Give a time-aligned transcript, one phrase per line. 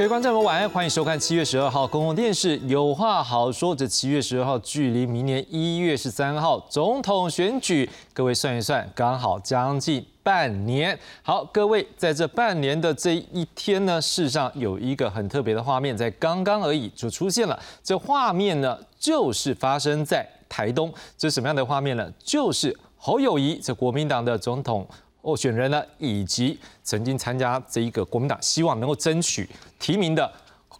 [0.00, 3.76] 各位观众朋友晚安，欢迎收看七月十二号公共电视有话好说。
[3.76, 10.98] 这七月十二号距离明年一月十三号总统选举，各位算一算，刚好将近半年。
[11.22, 17.60] 好，各位在这半年的这一天呢，事实上有一个很特别的画面，在刚刚而已就出现了。
[17.84, 20.90] 这画面呢，就是发生在台东。
[21.18, 22.10] 这什么样的画面呢？
[22.24, 24.88] 就是侯友谊，这国民党的总统。
[25.22, 30.32] 候选人呢，以及曾经参加这一个国民党希望能够争取提名的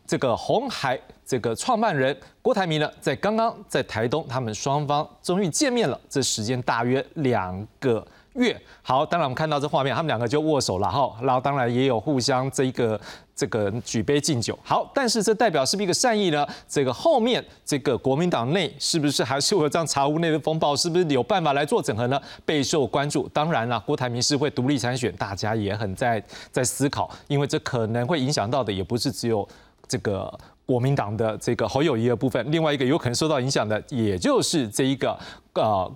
[0.06, 8.06] 这个红海这个创办人郭台铭呢，在刚刚在台东，他们双方终于见面了，这时间大约两个。
[8.34, 12.98] 月好，当然我们看到这画面，他们两个就握手了哈，然后当然也有互相这一个
[13.34, 14.56] 这个举杯敬酒。
[14.62, 16.46] 好，但是这代表是不是一个善意呢？
[16.68, 20.76] 这个后面这个国民党内是不是还是会有这样茶壶内的风暴？
[20.76, 22.20] 是不是有办法来做整合呢？
[22.46, 23.28] 备受关注。
[23.30, 29.46] 当然了，郭台铭是会独立参选，大家也很在在思考，因为这可能会影响到的也不是只有
[29.88, 30.32] 这个
[30.64, 35.18] 国民党的这个侯友谊的部分，另外一个有可能受到影响的，也就是这一个
[35.54, 35.92] 呃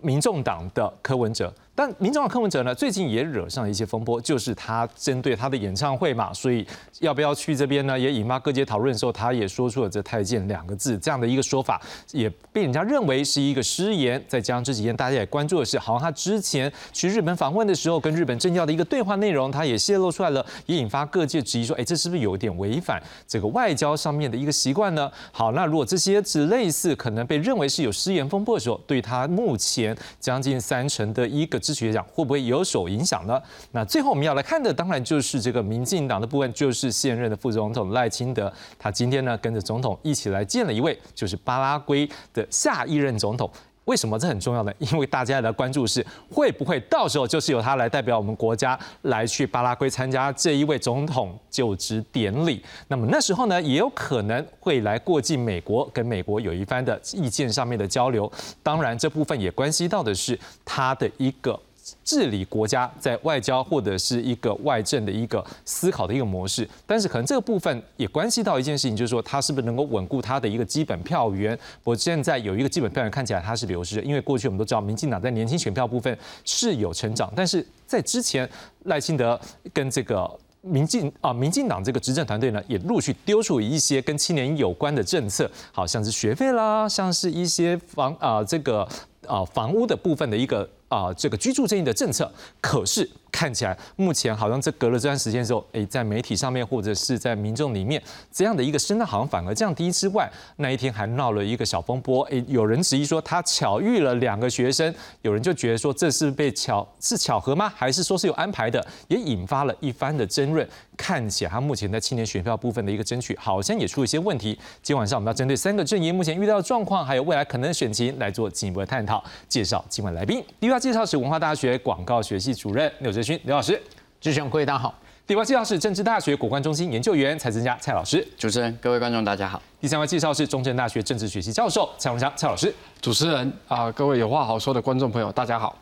[0.00, 1.52] 民众党的柯文哲。
[1.76, 6.64] 但民众党柯文哲呢，最近也惹上了一些风波，就是他针对他的演唱会嘛，所以
[7.00, 14.22] 要不要去这边呢，也引发各界讨论的时候，他也说出了这太监两个字这样的一个说法，也被人家认为是一个失言。
[14.28, 25.10] 再加上这几天大家也关注的是，好像他之前去日本访问的时候，跟日本政要的一个对话内容，他也泄露出来了，也引发各界质疑说，哎，这是不是有点违反这个外交上面的一个习惯呢？
[25.32, 31.60] 好，那如果这些只类似可能被认为是有失言风波的时候，对他目前将近三成的一个。
[31.64, 33.40] 支持讲会不会有所影响呢？
[33.72, 43.50] 那最后我们要来看的，当然就是这个民进党的部分，就是现任的副总统赖清德，他今天呢跟着总统一起来见了一位，就是巴拉圭的下一任总统。
[43.84, 44.72] 为什么这很重要呢？
[44.78, 52.62] 因为大家的关注是会不会到时候就是由他来代表我们国家来去巴拉圭参加这一位总统就职典礼。
[52.88, 58.30] 那么那时候呢，也有可能会来过境美国，跟美国有一番的意见上面的交流。
[58.62, 61.58] 当然，这部分也关系到的是他的一个。
[62.02, 71.58] 治理国家在外交或者是一个外政的一个思考的一个模式，但是可能这个部分也关系到一件事情，就是说他是不是能够稳固他的一个基本票源。
[71.82, 78.48] 我现在有一个基本票源看起来它是流失的，因为过去我们都知道民进党在年轻选票部分是有成长，但是在之前
[78.84, 79.38] 赖清德
[79.72, 88.86] 跟这个民进啊民进党这个执政团队呢，也陆续丢出一些跟青年有关的政策，好像是学费啦，像是一些房啊这个
[89.26, 90.68] 啊房屋的部分的一个。
[90.88, 93.08] 啊，这个居住正义的政策，可是。
[93.34, 98.00] 看起来目前好像这隔了这段时间之后，哎，在媒体上面或者是在民众里面
[98.30, 107.72] 这样的一个声浪好像反而降低之外，那一天还闹了一个小风波，哎，有人质疑说他巧遇了两个学生，有人就觉得说这是被巧是巧合吗？
[107.74, 108.86] 还是说是有安排的？
[109.08, 110.64] 也引发了一番的争论。
[110.96, 114.56] 看起来他目前在青年选票部分的一个争取，好像也出了一些问题。
[114.80, 119.20] 今晚上我们要针对三个阵营目前遇到的状况，还有未来可能的选情来做进一步的探讨。
[119.48, 123.40] 介绍今晚来宾，第一位介绍是文化大学广告学系主任刘哲。
[123.44, 123.80] 刘老师，
[124.20, 124.94] 主持人各位大家好。
[125.26, 128.26] 第二位介绍是政治大学国关中心研究员蔡增佳蔡老师。
[128.36, 129.62] 主持人各位观众大家好。
[129.80, 132.72] 第三位介绍是中正大学政治学系教授蔡荣祥蔡老师。
[133.00, 135.74] 主持人啊，各位有话好说的观众朋友大家好。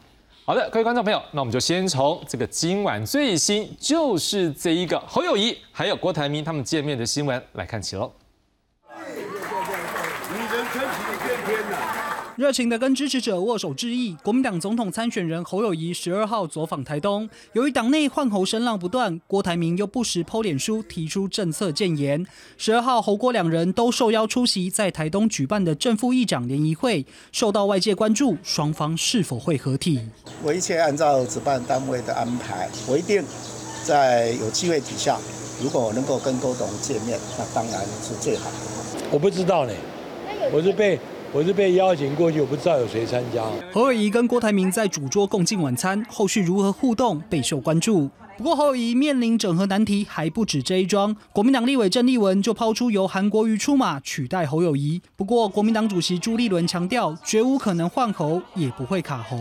[0.45, 8.13] 好的，各位观众朋友，那我们就先从这个今晚最新，就是这一个侯友谊还有郭台铭他们见面的新闻来看起喽。
[12.37, 14.17] 热情的跟支持者握手致意。
[14.23, 22.27] 国民党总统参选人侯友谊十二号走访台东，由于党内换候声浪不断，郭台铭又不时抛脸书提出政策建言。
[22.57, 30.01] 十二号侯郭两人都受邀出席在台东举办的正副议长联谊会，受到外界关注，双方是否会合体？
[30.43, 33.23] 我一切按照主办单位的安排，我一定
[33.85, 35.19] 在有机会底下，
[35.63, 38.57] 如果我能够跟郭董见面，那当然是最好的。
[39.11, 39.73] 我不知道呢，
[40.51, 40.99] 我是被。
[41.35, 43.43] 我是被邀请过去，我不知道有谁参加。
[43.73, 48.11] 侯友谊跟郭台铭在主桌共进晚餐，后续如何互动备受关注。
[48.37, 55.01] 不过侯友谊面临整合难题还不止这一桩，国民党立委郑丽文就抛出由韩国瑜出马取代侯友谊。
[55.17, 59.39] 不过国民党主席朱立伦强调，绝无可能换侯，也不会卡侯。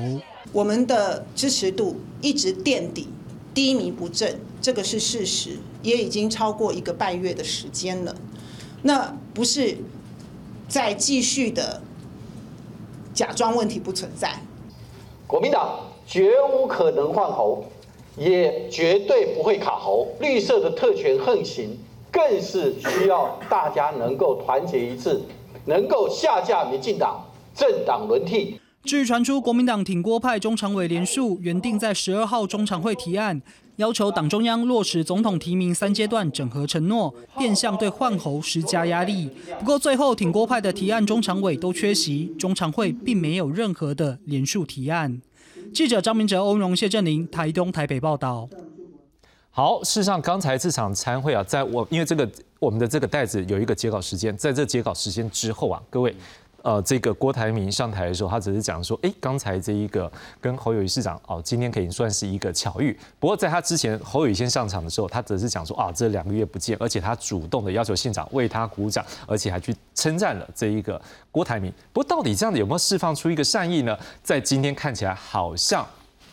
[0.53, 3.09] 我们的支持度一直垫底，
[3.53, 8.15] 低迷不振，这个是事实，也已经超过一个半月的时间了。
[8.83, 9.75] 那不是。
[10.71, 11.81] 再继续的
[13.13, 14.33] 假装问题不存在，
[15.27, 17.65] 国民党绝无可能换猴，
[18.15, 20.07] 也绝对不会卡喉。
[20.21, 21.77] 绿色的特权横行，
[22.09, 25.21] 更是需要大家能够团结一致，
[25.65, 27.21] 能够下架民进党，
[27.53, 28.57] 政党轮替。
[28.85, 33.41] 至于传出国民党挺郭派中常委连署原定在十二号中常会提案，
[33.81, 39.27] 要求党中央落实总统提名三阶段整合承诺，变相对换候施加压力。
[39.59, 45.19] 不过最后挺郭派的提案中常委都缺席，中常会并没有任何的连署提案。
[45.73, 48.47] 记者张明哲、欧荣、谢振林，台东、台北报道。
[49.49, 52.29] 好，事实上刚才这场参会啊，在我因为这个
[52.59, 56.15] 我们的这个袋子有一个截稿时间，在这截稿时间之后啊，各位。
[56.63, 62.97] 呃，这个郭台铭上台的时候，他只是讲说，哎，刚才这一个跟侯友宜市长哦，今天可以算是一个巧遇。
[63.19, 71.73] 不过在他之前，侯友宜先上场的时候，他只是讲说啊，这两个月不见，而且他主动的要求县长为他鼓掌，而且还去称赞了这一个郭台铭。
[71.91, 73.97] 不过到底这样子有没有释放出一个善意呢？
[74.21, 75.85] 在今天看起来好像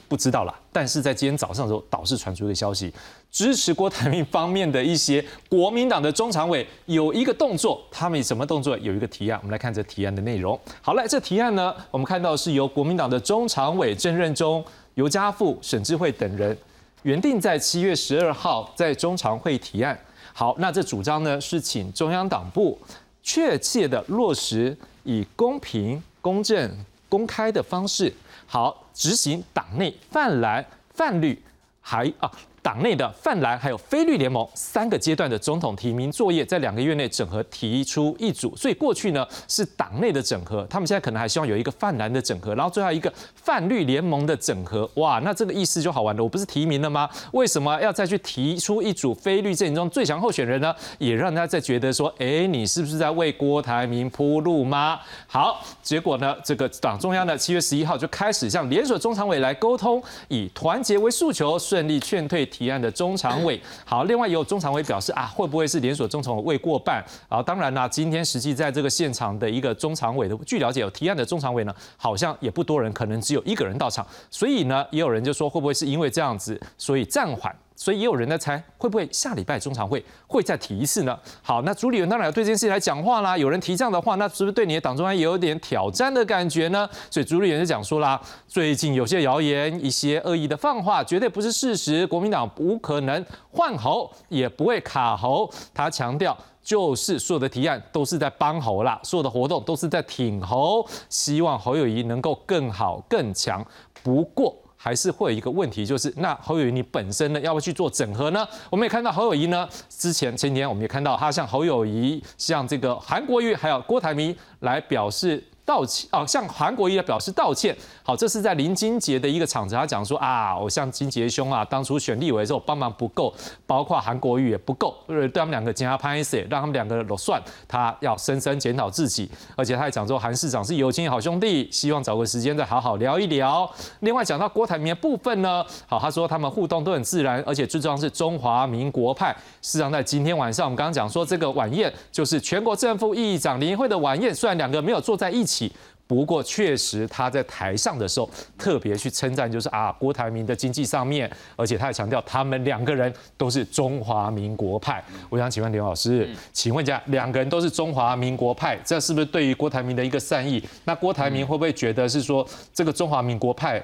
[0.09, 0.55] 不知道了。
[0.73, 2.93] 但是在今天早上的时候，导致传出一个消息。
[3.31, 8.77] 支持郭台铭方面的一些国民党的中常委有一个动作，他们以什么动作？
[8.79, 10.59] 有一个提案，我们来看这提案的内容。
[10.81, 14.65] 好了，这提案呢，我们看到是由国民党的中常委郑任中、
[14.95, 16.57] 尤家富、沈智慧等人
[17.03, 19.99] 原定在七月十二号在中常会提案。
[20.33, 22.79] 好，那这主张呢是请中央党部
[23.23, 26.71] 确切的落实以公平、公正、
[27.09, 28.13] 公开的方式，
[28.47, 31.41] 好执行党内泛蓝、泛绿
[31.81, 32.29] 还啊。
[32.69, 44.87] 党内的泛蓝还有非绿联盟三个阶段的总统提名作业，在两个月内整合提出一组，所以过去呢是党内的整合，他们现在可能还希望有一个泛蓝的整合，然后最后一个泛绿联盟的整合。
[44.97, 47.09] 哇，那这个意思就好玩了，我不是提名了吗？
[47.33, 50.75] 为什么要再去提出一组非绿阵营中最强候选人呢？
[50.99, 55.01] 也让大家在觉得说，哎，你是不是在为郭台铭铺路吗？
[55.27, 62.47] 好，结果呢，这个党中央呢七月十一号就开始向联锁中常委来沟通，以团结为诉求，顺利劝退。
[62.59, 67.05] 提案的中常委好，另外也有中常委表示啊，会不会是连锁中常委未过半？
[67.29, 77.55] 啊，当然啦，今天实际在这个现场的一个中常委的，据了解有提案的中常委呢，好像也不多人，可能只有一个人到场，所以呢，也有人就说会不会是因为这样子，所以暂缓。
[77.79, 81.17] 所以也有人在猜，会不会下礼拜中常会会再提一次呢？
[81.41, 83.39] 好，那朱立伦当然要对这件事情来讲话啦。
[83.39, 86.89] 有人提这样的话，那是不是对你的党中央也有点挑战的感觉呢？
[87.09, 92.05] 所以朱立伦就讲说啦，最近有些谣言、一些恶意的放话，绝对不是事实。
[92.09, 95.49] 国民党不可能换猴，也不会卡猴。
[95.73, 103.65] 他强调，就是所有的提案都是在帮侯啦，所有的活动都是在挺侯，希望侯友谊能够更好更强。
[104.03, 104.57] 不过。
[104.89, 108.49] 还是会有一个问题，就是那侯友谊你本身呢，要不要去做整合呢？
[108.71, 115.45] 我们也看到侯友谊呢，之前前几天我们也看到他向侯友谊、向这个韩国瑜还有郭台铭来表示。
[115.69, 117.77] 道歉哦，向韩国瑜表示道歉。
[118.03, 123.31] 好，这是在林金杰的一个场子，他讲说啊，我向金杰兄啊，当初选立委的时候帮忙不够，
[123.67, 127.39] 包括韩国瑜也不够，对他们两个加拍摄，让他们两个都算，
[127.69, 129.31] 他要深深检讨自己。
[129.57, 133.71] 而且他还讲说，韩市长是友情好兄弟，希望找个时间再好好聊一聊。
[134.01, 139.37] 另外讲到郭台铭的部分呢，好，他说他们互动都很自然，而且最重要是中华民国派。
[139.61, 145.58] 事实上，在今天晚上，我们刚刚讲说这个晚宴就是全国政府议长联谊会的晚宴，虽然两个没有坐在一起。
[146.07, 155.05] 不过确实他在台上的时候特别去称赞，就是啊郭台铭的经济上面，而且他也强调他们两个人都是中华民国派。
[155.29, 160.63] 我想请问刘老师，请问一下，两个人都是中华民国派，这是不是对于郭台铭的一个善意？
[160.87, 163.83] 那郭台铭会不会觉得是说这个中华民国派？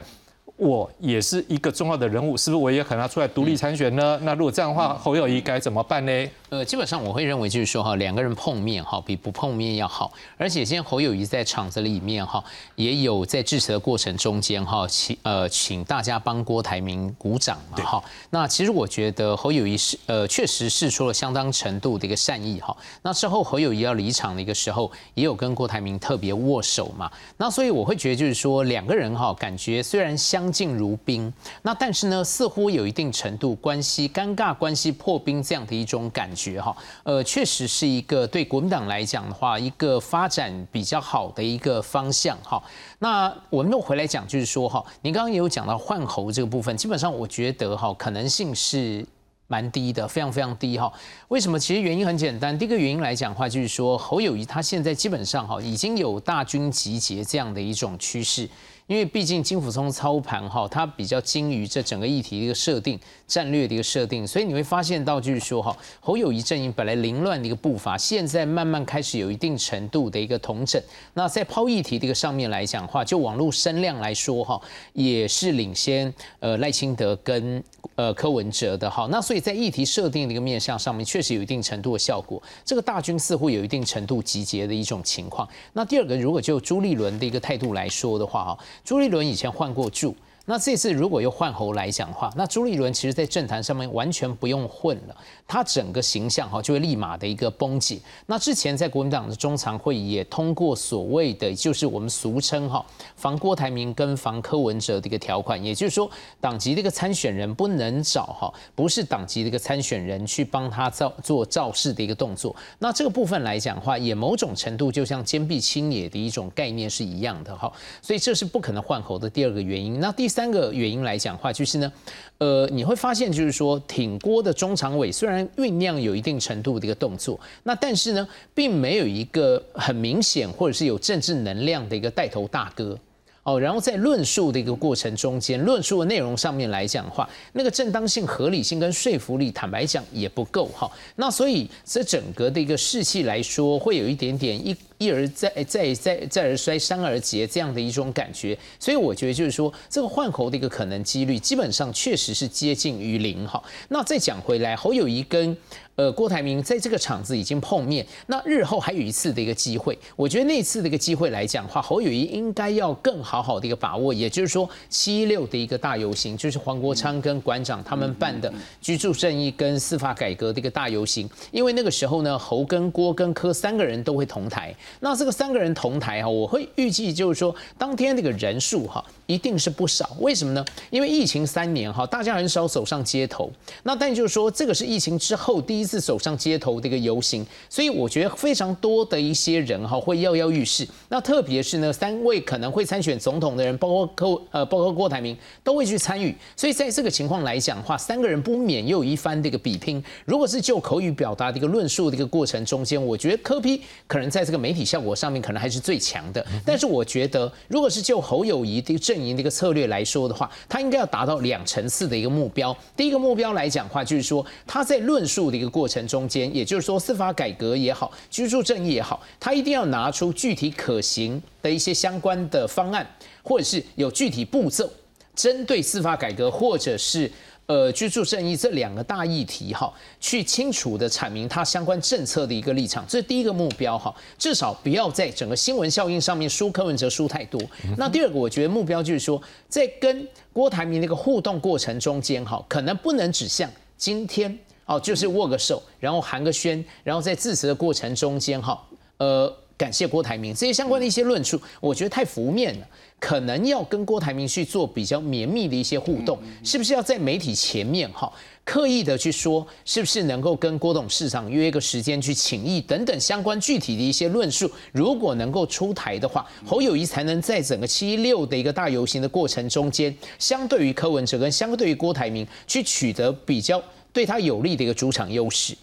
[0.56, 4.18] 我也是一个重要的人物，是不是我也可能要出来独立参选呢？
[4.22, 6.30] 那如果这样的话，侯友谊该怎么办呢？
[6.48, 10.12] 呃，基本上我会认为就是说哈，两个人碰面哈，比不碰面要好。
[10.38, 12.42] 而且现在侯友谊在场子里面哈，
[12.76, 18.04] 也有在致辞的过程中间哈，请呃请大家帮郭台铭鼓掌嘛哈。
[18.30, 22.76] 那其实我觉得侯友谊是呃确实是出了相当程度的一个善意哈。
[23.02, 27.10] 那之后侯友谊要离场的一个时候，也有跟郭台铭特别握手嘛。
[27.36, 31.32] 那所以我会觉得就是说两个人哈，感觉虽然相相敬如宾，
[31.62, 36.76] 那但是呢，似乎有一定程度关系尴尬、关系破冰这样的一种感觉哈。
[37.02, 42.62] 呃，确实是一个对国民党来讲的话，一个发展比较好的一个方向哈。
[42.98, 49.06] 那我们又回来讲，就是说哈，您刚刚也有讲到换候这个部分，基本上我觉得哈，可能性是。
[49.46, 50.90] 蛮低的，非常非常低哈。
[51.28, 51.58] 为什么？
[51.58, 52.58] 其实原因很简单。
[52.58, 58.48] 第一个原因来讲的话，就是说侯友谊他现在基本上哈已经有大军集结这样的一种趋势。
[58.86, 70.82] 因为毕竟金辅聪操盘哈，他比较精于这整个议题的一个设定、战略的一个设定，所以你会发现到就是说哈，侯友谊阵营本来凌乱的一个步伐，现在慢慢开始有一定程度的一个统整。
[71.14, 74.60] 那在抛议题的一个上面来讲话，就网络声量来说哈，
[74.92, 77.64] 也是领先呃赖清德跟
[77.94, 79.08] 呃柯文哲的哈。
[79.10, 82.42] 那所以在议题设定的一个面向上面，确实有一定程度的效果。
[82.66, 85.48] 这个大军似乎有一定程度集结的一种情况。
[85.72, 88.58] 那第二个，如果就朱立伦的一个态度来说的话哈。
[88.82, 90.16] 朱立伦以前换过柱。
[90.46, 95.16] 那这次如果又换侯来讲的话，那朱立伦其实在政坛上面完全不用混了，
[95.46, 97.98] 他整个形象哈就会立马的一个崩解。
[98.26, 102.84] 那之前在国民党的中常会也通过所谓的，就是我们俗称哈
[103.16, 106.10] 防郭台铭跟防柯文哲的一个条款，也就是说
[106.40, 112.54] 党籍的一个参选人不能找哈不是党籍的一个参选人去帮他造做造势的一个动作。
[112.78, 117.72] 那这个部分来讲话，也某种程度就像坚壁清野的一种概念是一样的哈，
[118.02, 120.00] 所以这是不可能换侯的第二个原因。
[120.00, 121.92] 那第三个原因来讲话，就是呢，
[122.38, 132.98] 呃，你会发现，就是说，挺郭的中常委虽然然酝酿有一定程度的一个动作，那但是呢，并没有一个很明显或者是有政治能量的一个带头大哥。
[133.44, 140.90] 哦，然后在论述的一个过程中间，论述的内容上面来讲的话，那个正当性、合理性跟说服力，坦白讲也不够哈。
[141.16, 148.58] 那所以这整个的一个士气来说，会有一点点一一而再、再再再而衰、三而竭这样的一种感觉。
[148.80, 153.62] 所以我觉得就是说，这个换侯的一个可能几率，基本上确实是接近于零哈。
[153.90, 155.54] 那再讲回来，侯友谊跟。
[155.96, 179.04] 呃，郭台铭在这个场子已经碰面，那日后还有一次的一个机会，我觉得那次的一个机会来讲的话，侯友谊应该要更好好的一个把握，也就是说七六的一个大游行，就是黄国昌跟馆长他们办的居住正义跟司法改革的一个大游行，因为那个时候呢，侯跟郭跟柯三个人都会同台，那这个三个人同台哈，我会预计就是说当天那个人数哈。
[179.26, 180.62] 一定是不少，为什么呢？
[180.90, 183.50] 因为疫情三年哈，大家很少走上街头。
[183.82, 190.86] 那但就是说，这个是疫情之后第一次走上街头的一个游行，所以我觉得非常多的一些人哈会跃跃欲试。
[191.08, 196.34] 那特别是呢，三位可能会参选总统的人，包括柯呃，包括郭台铭都会去参与。
[196.56, 200.02] 所以在这个情况来讲的话，三个人不免又有一番的一个比拼。
[200.24, 206.44] 如果是就口语表达的一个论述的一个过程中间，我觉得柯批可能在这个媒体效果上面可能还是最强的。
[206.64, 212.76] 但是我觉得，如果是就侯友谊的阵营的一个策略来说的话，他应该要达到两层次的一个目标。
[212.96, 223.04] 第一个目标来讲的话，就是说他在论述的一个过程中间，也就是说司法改革也好，居住正义也好，他一定要拿出具体可行的一些相关的方案，
[223.42, 224.88] 或者是有具体步骤，
[225.34, 227.28] 针对司法改革或者是。
[227.66, 229.90] 呃，居住正义这两个大议题哈，
[230.20, 237.58] 去清楚的阐明它相关政策的一个立场，这是第一个目标哈，至少不要在整个新闻效应上面输柯文哲输太多。
[237.96, 248.80] 那第二个，我觉得目标就是说，在跟郭台铭那个互动过程中间哈，可能不能指向今天哦，就是握个手，然后寒个暄，然后在致辞的过程中间哈，
[249.18, 252.86] 呃，感谢郭台铭这些相关的一些论述，我觉得太浮面了。
[253.20, 258.30] 可能要跟郭台铭去做比较绵密的一些互动，是不是要在媒体前面哈，
[258.64, 273.82] 刻意的去说，是不是能够跟郭董事长约一个时间去请益等等相关具体的一些论述，如果能够出台的话，侯友谊才能在整个七六的一个大游行的过程中间，相对于柯文哲跟相对于郭台铭，去取得比较
[274.14, 275.76] 对他有利的一个主场优势。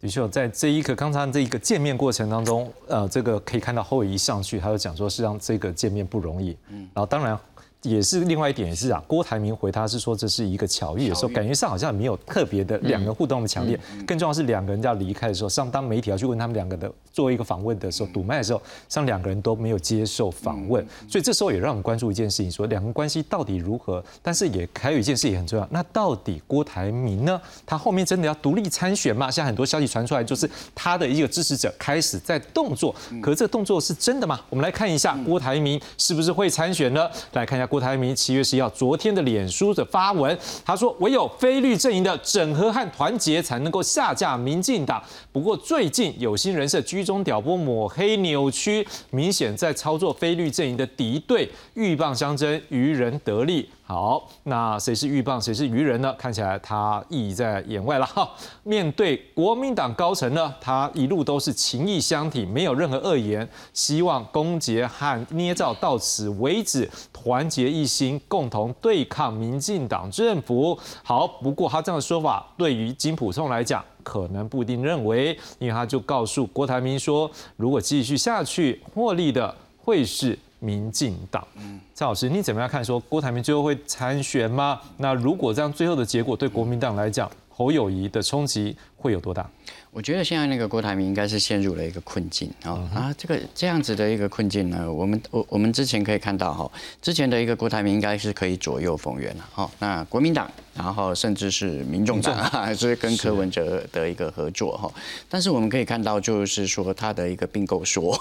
[0.00, 6.56] 的确，在这一个刚才这一个见面过程当中，呃，这个可以看到后一上去，他就讲说，是让这个见面不容易。
[6.68, 7.38] 嗯，然后当然。
[7.84, 9.02] 也是另外一点，也是啊。
[9.06, 13.78] 郭台铭回他是说这是一个巧遇的时候，感觉上好像没有特别的两个互动的强烈。
[14.06, 20.84] 更重要是两个人要离开的时候，上当媒体要去问他们两个的做一个访问的时候，堵麦的时候，上两个人都没有接受访问。
[21.08, 24.02] 所以这时候也让我们关注一件事情，说两个关系到底如何？
[24.22, 27.38] 但是也还有一件事也很重要，那到底郭台铭呢？
[27.66, 29.30] 他后面真的要独立参选吗？
[29.30, 32.94] 现在很多消息传出来，就是他的一个支持者开始在动作。
[33.20, 34.40] 可是这个动作是真的吗？
[34.48, 37.06] 我们来看一下郭台铭是不是会参选呢？
[37.32, 37.68] 来看一下。
[37.74, 45.02] 郭台铭七月十一号昨天的脸书的发文，他说：“唯有非律阵营的整合和团结，才能够下架民进党。”
[45.32, 53.68] 不过最近有心人士居中挑拨、抹黑、扭曲，明显在操作非律阵营的敌对，鹬蚌相争，渔人得利。
[53.86, 56.10] 好，那谁是鹬蚌，谁是渔人呢？
[56.18, 58.26] 看起来他意在眼外了哈。
[58.64, 70.78] 面对国民党高层呢，他一路都是情义相挺，没有任何恶言，希望攻讦和捏造到此为止，团结一心，共同对抗民进党政府。
[71.02, 81.46] 好，不过他这样的说法，对于金普聪来讲，可能不一定认为，因为他就告诉郭台铭说，如果继续下去，获利的会是民进党。
[81.56, 81.80] 嗯。
[81.94, 82.84] 蔡老师，你怎么样看？
[82.84, 84.80] 说郭台铭最后会参选吗？
[84.96, 89.48] 那如果这样，最后的结果对国民党来讲，侯友谊的冲击会有多大？
[89.94, 96.68] 我觉得现在那个郭台铭应该是陷入了一个困境啊啊，这个这样子的一个困境呢，我们我我们之前可以看到哈，
[97.00, 99.70] 之前的一个郭台铭应该是可以左右逢源了哈。
[99.78, 104.92] 那国民党，然后甚至是民众党，还 是跟柯文哲的一个合作哈。
[105.28, 108.12] 但是我们可以看到，就是说他的一个并购说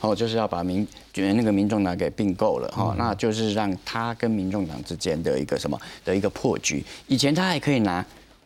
[0.00, 6.82] 哦，就是要把民那个民众党给并购了哈，那就是让他跟民众党之间的一个什么的一个破局。
[7.06, 8.02] 以前他还可以拿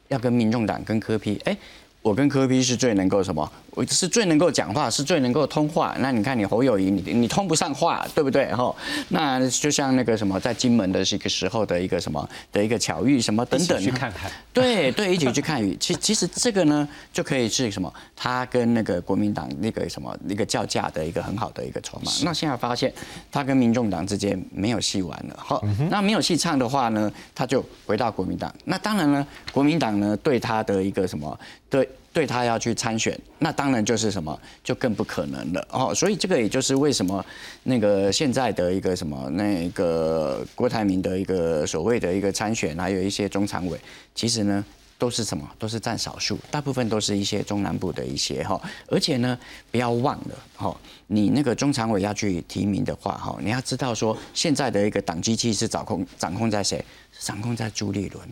[0.08, 1.56] 要跟民众党跟柯批哎。
[2.02, 3.50] 我跟柯 P 是最能够什么？
[3.70, 5.94] 我是最能够讲话，是最能够通话。
[6.00, 8.52] 那你看你侯友谊，你你通不上话，对不对？
[8.52, 8.74] 哈，
[9.08, 13.80] 那就像那个什么，在金门的这个时候的一个什么的一个巧遇，什么等等。
[13.80, 14.30] 去看看。
[14.52, 15.76] 对对，一起去看雨。
[15.80, 17.90] 其其实这个呢，就可以是什么？
[18.16, 22.10] 他跟那个国民党那个什么一个叫价的一个很好的一个筹码。
[22.24, 22.92] 那现在发现
[23.30, 25.36] 他跟民众党之间没有戏玩了。
[25.38, 28.52] 好，那没有戏唱的话呢，他就回到国民党。
[28.64, 31.38] 那当然呢，国民党呢对他的一个什么
[31.72, 31.88] 对。
[32.14, 35.94] 对他要去参选，那当然就是什么，就更不可能了哦。
[35.94, 37.24] 所以这个也就是为什么
[37.62, 43.80] 那个现在的一个什么那个郭台铭的一个所谓的一个参选，还有一些中常委，
[44.14, 44.62] 其实呢
[44.98, 48.60] 都是什么，都是占少数，大部分都是一些中南部的一些哈。
[48.88, 49.38] 而且呢，
[49.70, 50.76] 不要忘了哈，
[51.06, 56.84] 你那个中常委要去提名的话哈，你要知道说现在的一个党机器是掌控掌控在谁？
[57.20, 58.28] 掌控在朱立伦。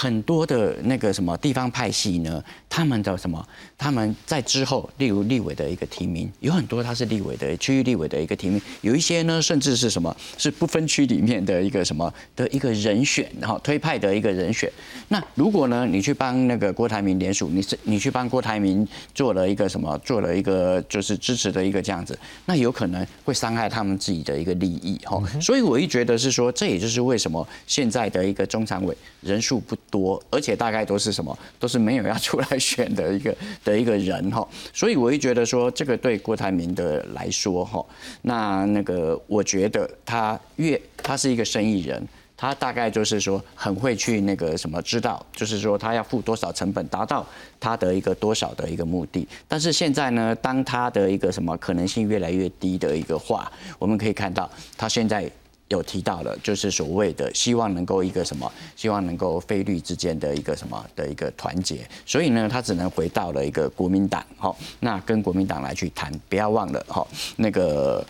[0.00, 3.44] 很多的那个什么地方派系呢，他们的什么，
[3.76, 14.70] 他们在之后，例如立委的一个提名，有很多他是立委的区域立委的一个提名，有一些呢，甚至是什么，是不分区里面的一个什么的一个人选，然后推派的一个人选。
[15.08, 25.20] 那如果呢，你去帮那个郭台铭联署，你是你去帮郭台铭做了一个什么，做了一个就是支持的一个这样子，那有可能会伤害他们自己的一个利益哈。
[25.40, 29.76] 所以我一觉得是说，这也就是为什么现在的一个中常委人数不。
[29.90, 37.84] 多，而且大概都是什么，都是没有要出来选的一个的一个人哈，所以我会觉得说，这个对郭台铭的来说哈，
[38.22, 47.26] 那那个我觉得他越他是一个生意人，他大概就是说很会去那个什么知道，就是说他要付多少成本达到
[47.58, 49.26] 他的一个多少的一个目的。
[49.46, 55.30] 但是现在呢，当他的一个什么可能性越来越低的一个话，我们可以看到他现在。
[55.68, 68.06] 有提到了，就是所谓的希望能够一个什么，希望能够菲律之间的一个什么的一个团结，所以呢，他只能回到了一个国民党，好，那跟国民党来去谈，不要忘了，哈，那个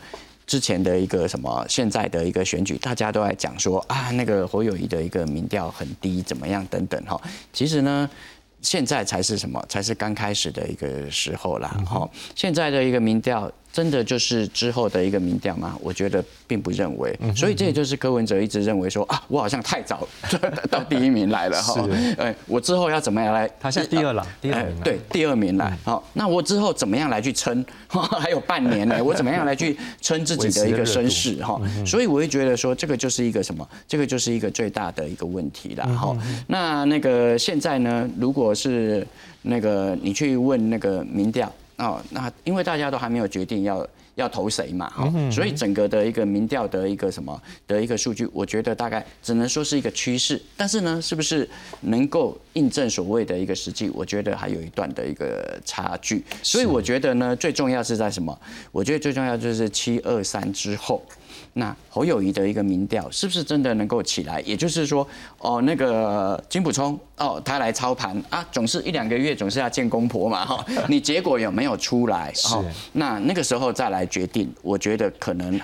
[0.46, 7.20] 之前的一个什么，现在的一个选举，大家都在讲说啊，那个侯友谊的一个民调很低，怎么样等等，哈，
[7.52, 8.08] 其实呢。
[8.60, 9.64] 现在才是什么？
[9.68, 11.80] 才是刚开始的一个时候啦。
[11.86, 15.76] 好，现在的一个民调，真的就是之后的一个民调吗？
[15.81, 17.16] 我觉得并不认为。
[17.37, 20.07] 所以这也就是柯文哲一直认为说啊，我好像太早
[20.70, 21.88] 到第一名来了哈。
[22.18, 23.48] 哎，我之后要怎么样来？
[23.61, 24.81] 他现在第二了，第二名。
[24.83, 25.76] 对，第二名来。
[25.85, 27.64] 好，那我之后怎么样来去撑？
[27.88, 31.42] 还有半年呢， 我怎么样来去撑自己的一个身世？
[31.44, 33.66] 哈，所以我会觉得说，这个就是一个什么？
[33.87, 35.87] 这个就是一个最大的一个问题了。
[35.96, 36.16] 哈，
[36.48, 39.07] 那那个现在呢，如果是
[39.42, 43.86] 那个你去问那个民调哦，那因为大家都还没有决定要
[44.16, 51.48] 要投谁嘛，哈，所以整个的一个民调的一个什么的一个数据，我觉得大概只能说是一个趋势，但是呢，是不是
[51.82, 56.24] 能够印证所谓的一个实际，我觉得还有一段的一个差距。
[56.42, 58.36] 所以我觉得呢，最重要是在什么？
[58.72, 61.00] 我觉得最重要就是七二三之后。
[61.54, 64.40] 那侯友谊的一个民调是不是真的能够起来？
[64.42, 65.06] 也就是说，
[65.38, 70.64] 哦，那个金普聪哦，他来操盘啊，总是一两个月总是要见公婆嘛哈。
[70.88, 72.32] 你结果有没有出来？
[72.34, 72.54] 是。
[72.92, 75.61] 那那个时候再来决定，我觉得可能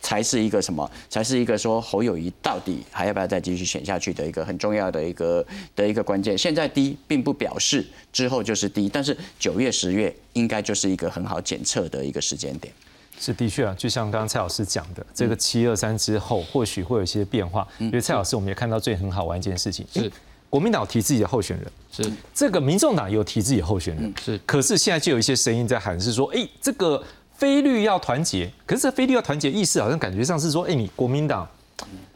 [0.00, 0.88] 才是一个什么？
[1.10, 6.38] 才是一个说侯友谊到底还要不要再继续选下去的一个很重要的一个的一个关键。
[6.38, 12.72] 现在低并不表示之后就是低，但是九月、十月应该就是一个很好检测的一个时间点。
[13.18, 17.66] 是的确啊，就像刚刚蔡老师讲的，这个七二三之后或许会有一些变化。
[17.78, 20.10] 因为蔡老师，我们也看到最很好玩一件事情是，
[20.50, 24.38] 国民党提自己的候选人，是这个民众党有提自己的候选人，是。
[24.46, 27.02] 可是现在就有一些声音在喊，是说，哎，这个
[27.34, 31.48] 非律要团结，可是这非律要团结意思好像感觉上是说，哎，你国民党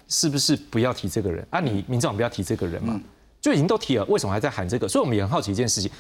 [0.09, 1.61] 是不是不要提这个人啊？
[1.61, 3.01] 你民众党不要提这个人嘛？
[3.41, 4.87] 就已经都提了，为什么还在喊这个？
[4.87, 5.91] 所以我们也很好奇一件事情。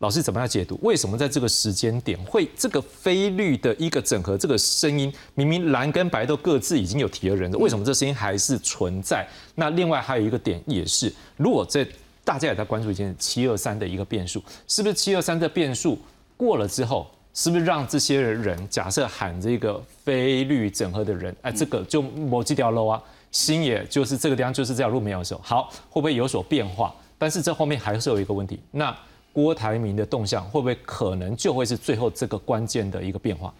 [0.00, 0.78] 老师怎么样解读？
[0.80, 4.36] 为什么在这个时间点会这个非绿的一个整合？
[4.36, 9.28] 这个声音明明蓝跟白都各自已经有提了人了，为什么这声音还是存在？
[9.56, 11.86] 那另外还有一个点也是，如果在
[12.24, 15.98] 大家也在关注一件七二三的一个变数，是不是七二三的变数
[16.34, 26.94] 过了之后，是不是让这些人假设喊这个非绿整合的人，哎，这个就某几条路啊，新野就是这个地方就是这条路没有的时候，好，会不会有所变化？
[27.18, 28.96] 但是这后面还是有一个问题，那
[29.32, 33.52] 郭台铭的动向会不会可能就会是最后这个关键的一个变化？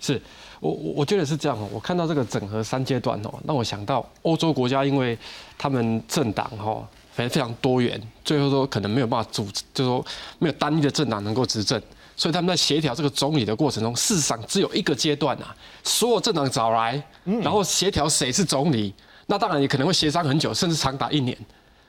[0.00, 0.20] 是
[0.58, 5.16] 我我我觉得是这样哦，我看到这个整合三阶段哦，那我想到欧洲国家，因为
[5.56, 10.04] 他们政党哈非非常多元，最后都可能没有办法组，就说
[10.40, 11.80] 没有单一的政党能够执政，
[12.16, 18.92] 所以他们在协调这个总理的过程中，事实上只有一个阶段啊，所有政党找来，然后协调谁是总理，
[19.26, 21.38] 那当然也可能会协商很久，甚至长达一年，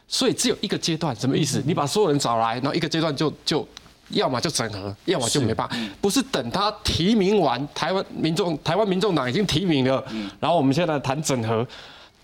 [0.10, 1.64] 所以只有一个阶段，什么意思？
[1.66, 3.66] 你把所有人找来，然后一个阶段就就。
[4.14, 5.78] 要么就整合，要么就没办法。
[6.02, 10.04] 不是等他提名完，台湾民众台湾民众党已经提名了，
[10.40, 11.64] 然后我们现在谈整合。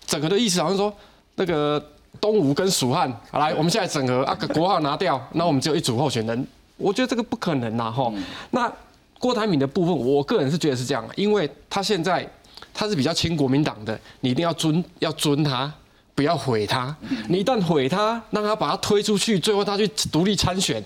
[0.04, 0.92] 整合的意思好像说，
[1.36, 1.80] 那个
[2.20, 6.44] 东吴跟蜀汉，来，我们现在整合啊，国号拿掉，那我们只有一组候选人。
[6.76, 8.12] 我觉得这个不可能呐，哈。
[8.50, 8.68] 那
[9.20, 12.28] 郭台铭的部分，我个人是觉得是这样，因为他现在
[12.74, 15.72] 他是比较亲国民党的，你一定要尊要尊他，
[16.16, 16.92] 不要毁他。
[17.28, 20.82] 你一旦毁他，让他把他推出去，最后他去独立参选。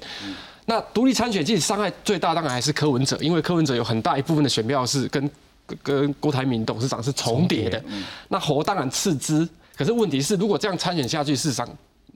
[0.66, 5.31] 那独立参选，其实伤害最大，当然还是柯文哲，因为柯文哲有很大一部分的选票是跟
[5.83, 7.83] 跟郭台铭董事长是重叠的。
[8.29, 11.66] 那侯当然次之，可是问题是，如果这样参选下去，事实上，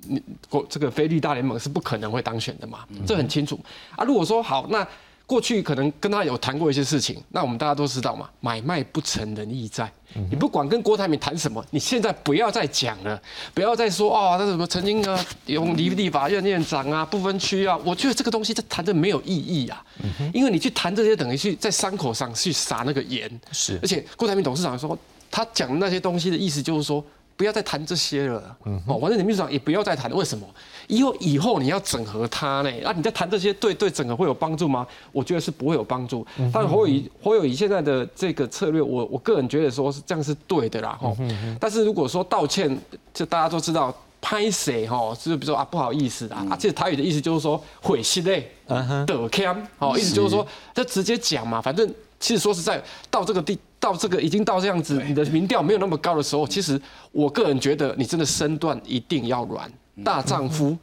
[0.07, 2.81] 你国这个菲律大联盟是不可能会当选的嘛？
[3.07, 3.59] 这很清楚
[3.96, 4.05] 啊。
[4.05, 4.87] 如果说好，那。
[5.26, 9.90] 过去可能跟他有谈过一些事情，那我们大家都知道嘛，买卖不成仁义在。
[10.30, 13.20] 你不管跟郭台铭谈什么，你现在不要再讲了，
[13.54, 19.84] 不要再说哦，那什么曾经啊，用立立法院院长啊，不分区啊，我觉得这个东西在谈的没有意义啊，
[20.32, 23.28] 因为你去谈这些，等于去在伤口上去撒那个盐。
[23.50, 24.96] 是，而且郭台铭董事长说，
[25.30, 27.04] 他讲的那些东西的意思就是说。
[27.37, 30.16] 不要再谈这些了，哦，反正你秘书长也不要再谈了。
[30.16, 30.47] 为什么？
[30.87, 32.70] 以后以后你要整合他呢？
[32.85, 34.87] 啊，你在谈这些对对整合会有帮助吗？
[35.11, 36.25] 我觉得是不会有帮助。
[36.53, 41.12] 但侯友谊侯友谊现在的这个策略，我我个人觉得说是这样是对的啦，哈。
[41.59, 42.79] 但是如果说道歉，
[43.12, 51.92] 就大家都知道拍谁哈，就是比如说啊不好意思啊，啊，其实台语的意思就是说悔心嘞，得 cam，哦，意思就是说就直接讲嘛，反正。
[52.24, 56.80] 其实说实在，到这个地，到这个已经到这样子，你的民调没有那么高的时候，其实
[57.12, 59.70] 我个人觉得你真的身段一定要软，
[60.02, 60.74] 大丈夫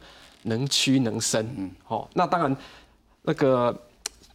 [0.42, 1.44] 能屈能伸。
[1.58, 2.56] 嗯，好，那当然，
[3.22, 3.76] 那个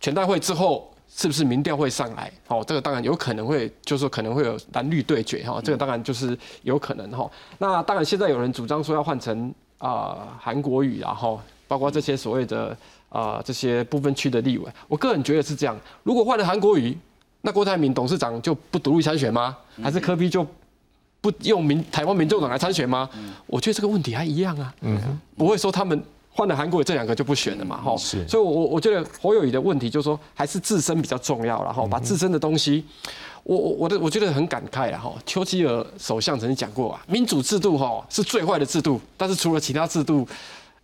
[0.02, 2.30] 全代会之后是不是民调会上来？
[2.50, 7.32] 哦，这个当然有可能会，就是说可能会有蓝绿对决哈，这个当然就是有可能哈。
[7.58, 11.40] 那当然现在有人主张说要换成啊韩国语，然后
[11.70, 12.78] 包括这些所谓的。
[13.10, 15.78] 啊，这些部分区的立委，我个人觉得是这样。
[16.04, 16.96] 如果换了韩国瑜，
[17.42, 19.56] 那郭台铭董事长就不独立参选吗？
[19.82, 20.46] 还是柯比就
[21.22, 23.10] 不用民台湾民众党来参选吗？
[23.46, 24.74] 我觉得这个问题还一样啊。
[24.82, 25.00] 嗯，
[25.38, 27.78] 不会说他们换了韩国瑜这两个就不选了嘛？
[27.78, 28.28] 哈，是。
[28.28, 31.86] 所以，我我我觉得侯友谊的问题就是说，还是自身比较重要了哈。
[31.88, 32.84] 把自身的东西，
[33.44, 35.14] 我我我的我觉得很感慨啊哈。
[35.26, 40.28] 丘吉尔首相曾经讲过啊，民主制度哈是最坏的制度，但是除了其他制度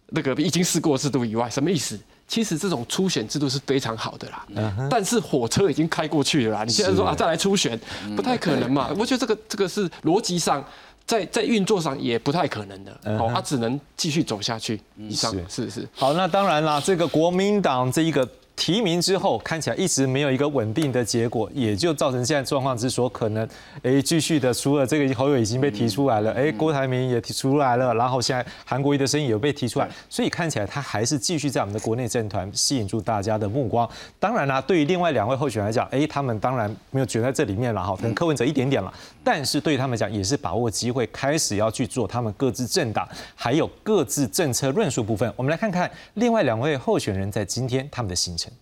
[0.09, 1.99] 那个已经试过制度以外，什么意思？
[2.33, 4.43] 其实这种初选制度是非常好的啦，
[4.89, 6.63] 但是火车已经开过去了啦。
[6.63, 7.79] 你现在说啊，再来初选，
[8.15, 8.89] 不太可能嘛？
[8.97, 10.65] 我觉得这个这个是逻辑上，
[11.05, 12.91] 在在运作上也不太可能的。
[13.19, 14.81] 哦，他只能继续走下去。
[14.97, 15.87] 以上是是。
[15.93, 18.27] 好，那当然啦，这个国民党这一个。
[18.55, 23.47] 提名之后看起来一直没有一个稳定的结果，也就造成现在状况之所可能，
[23.81, 33.89] 哎，继续的除了这个侯友已经被提出来了，哎，郭台铭也提出来了，然后现在韩国瑜的声音也被提出来，所以看起来他还是继续在我们的国内政团吸引住大家的目光。
[34.19, 45.33] 当然啦，对于另外两位候选人来讲，哎，他们当然没有卷在这里面了哈，可能柯文哲一点点了，但是对于他们讲也是把握机会，开始要去做他们各自政党还有各自政策论述部分。
[45.35, 48.52] 我们来看看另外两位候选人在今天他们的行程。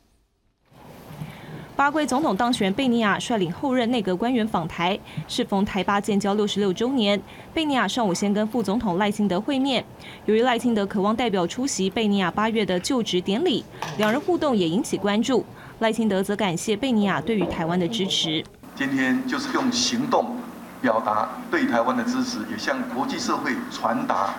[1.81, 7.19] 巴圭总统当选贝尼亚率领后任内阁官员访台，适逢台巴建交六十六周年。
[7.55, 9.83] 贝尼亚上午先跟副总统赖清德会面，
[10.27, 13.65] 由于赖清德渴望代表出席贝尼亚八月的就职典礼，
[13.97, 15.43] 两人互动也引起关注。
[15.79, 18.45] 赖清德则感谢贝尼亚对于台湾的支持。
[18.75, 20.35] 今天就是用行动
[20.83, 24.35] 表达对台湾的支持，也向国际社会传达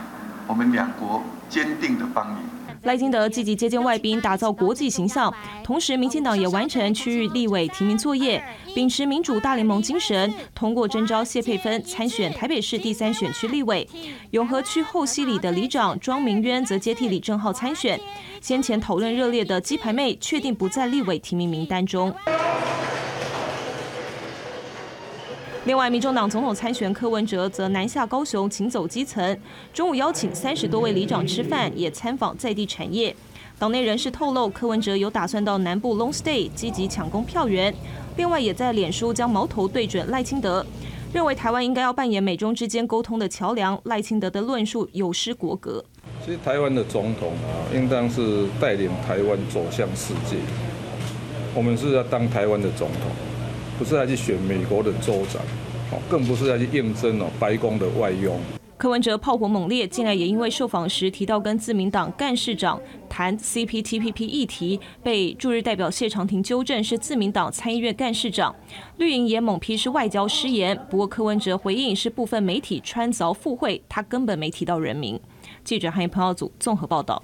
[0.46, 2.51] 我们两国坚定的方意。
[2.82, 5.32] 赖金德积极接见外宾，打造国际形象。
[5.62, 8.42] 同时，民进党也完成区域立委提名作业，
[8.74, 13.88] 秉持民主大联盟精神，通过征召谢佩芬参选台北市第三选区立委。
[14.30, 17.98] 永和区后溪里的里长庄明渊则接替李正浩参选。
[18.40, 22.12] 先前讨论热烈的鸡排妹，确定不在立委提名名单中。
[25.64, 29.38] 另外，民众党总统参选柯文哲则南下高雄，请走基层。
[29.72, 33.14] 中午邀请三十多位里长吃饭，也参访在地产业。
[33.60, 37.72] 党内人士透露，柯文哲有打算到南部 long stay，积极抢攻票源。
[38.16, 40.66] 另外，也在脸书将矛头对准赖清德，
[41.12, 43.80] 认为台湾应该要扮演美中之间沟通的桥梁。
[43.84, 45.84] 赖清德的论述有失国格。
[46.26, 50.38] 其实台湾的总统啊，应当是带领台湾走向世界。
[51.54, 53.12] 我们是要当台湾的总统，
[53.82, 55.42] 不是要去选美国的州长，
[55.90, 58.38] 哦，更不是要去应征哦白宫的外佣。
[58.76, 68.54] 柯文哲炮火猛烈，近来也因为受访时提到跟自民党干事长谈 CPTPP 议题，被驻日代表谢长廷纠正是自民党参议院干事长。
[68.98, 75.18] 绿营也猛批是外交失言，不过柯文哲回应是部分媒体穿凿附会，他根本没提到人名。
[75.64, 77.20] 记者韩朋友组综合报道。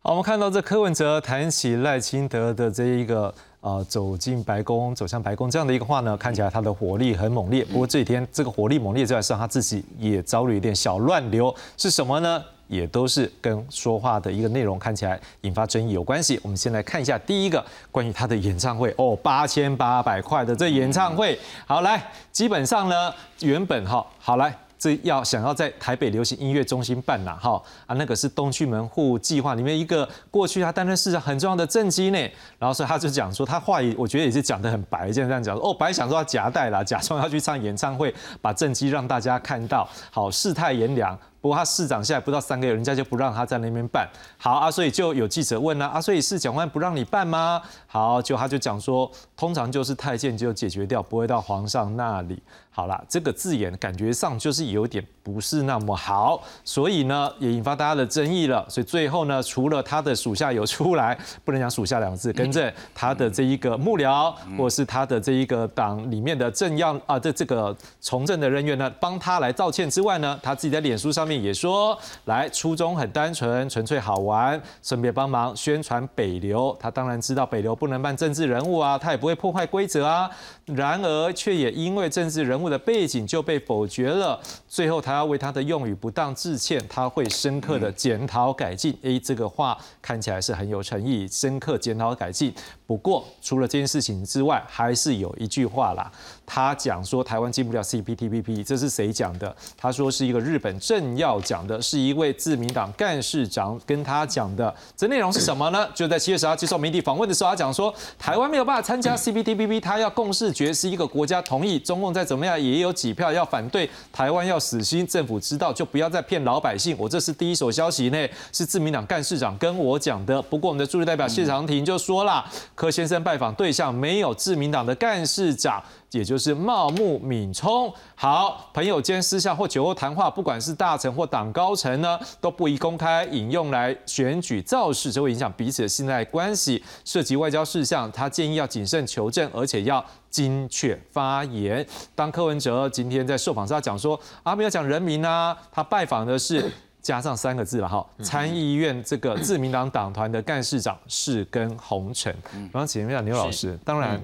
[0.00, 3.32] 好，我们看到这柯文哲谈起赖清德的这一个
[3.66, 7.64] 呃走进白宫、走向白宫这样的一个话呢，看起来他的火力很猛烈。
[7.64, 12.40] 不过这几天这个火力猛烈之外，上他自己也遭遇一点小乱流，是什么呢？
[12.68, 16.38] 也都是跟说话的一个内容看起来引发争议有关系。
[16.44, 21.36] 我们先来看一下第一个关于他的演唱会哦，八千八百块的这演唱会。
[21.66, 22.00] 好，来，
[22.30, 24.56] 基本上呢，原本哈，好来。
[24.78, 32.18] 这要想要在台北流行音乐中心办呐，哈啊，那个是东区门户计划里面一个过去他担任市长很重要的政绩呢。
[32.58, 41.18] 然后所以他就讲说，他话也我觉得也是讲得很白，这样这样讲哦，本来想说要夹带啦，假装要去唱演唱会，把政绩让大家看到，好世态炎凉。
[41.46, 44.08] 不过他市长下来不到三个月，人家就不让他在那边办。
[44.36, 47.62] 好啊，所以就有记者问啊，啊，所以市长官不让你办吗？
[47.86, 52.42] 好，就他就讲说，通常就是太监就解决掉，不会到皇上那里。
[52.70, 58.66] 好了，这个字眼感觉上就是有点不是那么好，所以呢也引发大家的争议了。
[58.68, 76.76] 所以最后呢，除了他的属下有出来，不能讲属下两个字，跟着他的这一个幕僚，或者是他的这一个党里面的政要啊这这个从政的人员呢，帮他来道歉之外呢，他自己在脸书上面也说，来初衷很单纯，纯粹好玩，顺便帮忙宣传北流。
[76.80, 80.30] 他当然知道北流不能办政治人物啊，他也不会破坏规则啊。
[80.66, 84.40] 然而却也因为政治人物的背景就被否决了。
[84.66, 88.96] 最后他要为他的用语不当致歉，他会深刻的检讨改进。
[89.02, 92.52] 诶，这个话看起来是很有诚意，深刻检讨改进。
[92.86, 96.10] 不过除了这件事情之外，还是有一句话啦。
[96.44, 99.54] 他讲说台湾进不了 CPTPP，这是谁讲的？
[99.76, 104.74] 他说是一个日本政要讲的，是一位自民党干事长跟他讲的。
[104.96, 105.88] 这内容是什么呢？
[105.94, 116.96] 就在七月十号接受媒体访问的时候，他讲说台湾没有办法参加 CPTPP，他要共识决是一个国家同意，中共再怎么样也有几票要反对，台湾要死心，政府知道就不要再骗老百姓。
[116.98, 120.40] 我这是第一手消息呢，是自民党干事长跟我讲的。
[120.42, 125.82] 不过我们的助理代表谢长廷就说了，柯先生拜访对象没有自民党的干事长。
[126.16, 141.86] 也就是茂木敏充，好朋友间私下或酒后谈话，不管是大臣或党高层呢，都不宜公开引用来选举造势，这会影响彼此的信赖关系，涉及外交事项，他建议要谨慎求证，而且要精确发言。
[142.14, 152.34] 当柯文哲今天在受访时，他讲说啊，不要讲人民啊，他拜访的是加上三个字了哈，参议院这个自民党党团的干事长是跟洪成。
[152.72, 154.18] 然后请问一下牛老师，当然。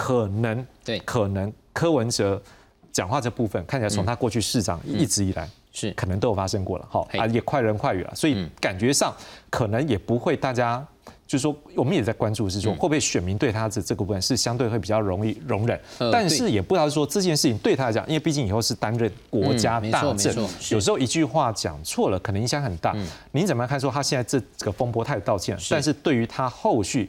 [0.00, 2.42] 可能对，可能柯文哲
[2.90, 5.90] 讲话这部分看起来从他过去市长一直以来是。
[5.92, 9.14] 可能都有发生过了，哈啊也快人快语了，所以感觉上
[9.50, 10.84] 可能也不会大家
[11.26, 15.78] 就是说我们也在关注是说会不会选民对他的这个部分是相对会比较容易容忍，
[16.10, 22.96] 但是也不知道说这件事情对他来讲，因为毕竟以后是担任国家大政，有时候一句话讲错了可能影响很大。
[23.32, 27.08] 您怎么样看说他现在这这个风波他有道歉，但是对于他后续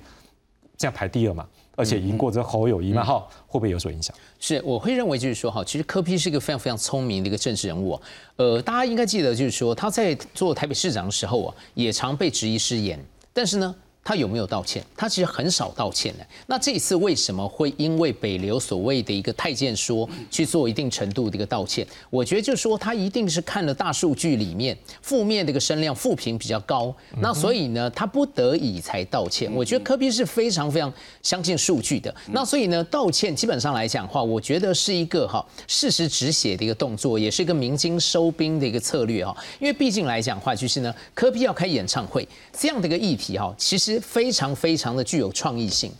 [0.78, 1.48] 这样排第二嘛？
[1.82, 4.16] 而且赢过这侯友谊嘛，哈，会不会有所影响？
[4.40, 8.00] 是，我会认为就是说，哈，其实柯批是一个非常非常聪明的一个政治人物。
[8.36, 13.76] 呃，大家应该记得，就是说他在做台北市长的时候啊，也常被质疑失言，但是呢。
[14.04, 14.84] 他有没有道歉？
[14.98, 16.26] 他其实很少道歉的。
[16.48, 21.86] 那这一次为什么会因为北流所谓的一个太监说去做一定程度的一个道歉？
[22.10, 29.52] 我觉得就是说他一定是看了大数据里面负面的一个声量负评比较高，那所以呢他不得已才道歉。
[29.54, 32.14] 我觉得科比是非常非常相信数据的。
[32.32, 39.36] 那所以呢道歉基本上来讲话，我觉得是一个哈事实止血的一个动作，也是一个鸣金收兵的一个策略哈。
[39.60, 44.01] 因为毕竟来讲话就是呢科比要开演唱会这样的一个议题哈，其实。
[44.02, 45.92] 非常非常的具有创意性，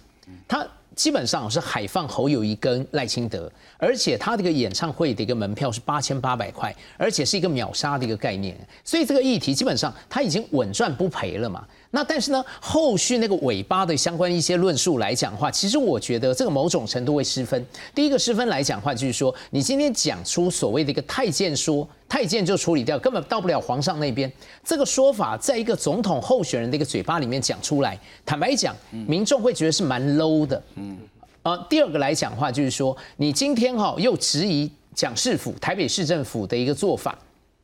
[0.48, 11.66] 他基本上是海放侯友谊跟赖清德，而且他这个演唱会的一个门票是八千八百块，而且是一个秒杀的一个概念，所以这个议题基本上他已经稳赚不赔了嘛。
[11.94, 17.64] 那但是呢，后续那个尾巴的相关一些论述来讲的话，其实我觉得这个某种程度会失分。
[17.94, 24.32] 第一个失分来讲的话，就是说你今天讲出所谓的一个太监说，太监就处理掉，根本到不了皇上那边。
[24.64, 30.64] 这个说法在一个总统候选人的一个嘴巴里面讲出来，坦白讲，民众会觉得是蛮 low 的。
[30.76, 30.98] 嗯。
[31.44, 37.18] 呃，第二个来讲的话，就是说你今天哈又质疑蒋市府、台北市政府的一个做法，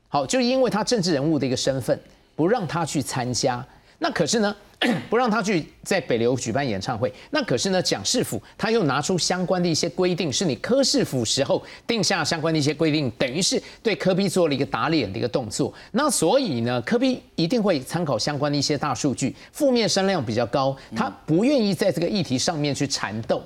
[0.10, 1.98] 好，就因为他政治人物的一个身份，
[2.36, 3.66] 不让他去参加。
[4.00, 4.56] 那可是呢，
[5.10, 7.12] 不让他去在北流举办演唱会。
[7.32, 15.74] 那可是呢，蒋市府他又拿出相关的一些规定，是你柯市府时候定下相关的一些规定，等于是对柯比做了一个打脸的一个动作。
[15.94, 23.42] 那所以呢，柯比一定会参考相关的一些大数据，负面声量比较高，他不愿意在这个议题上面去缠斗，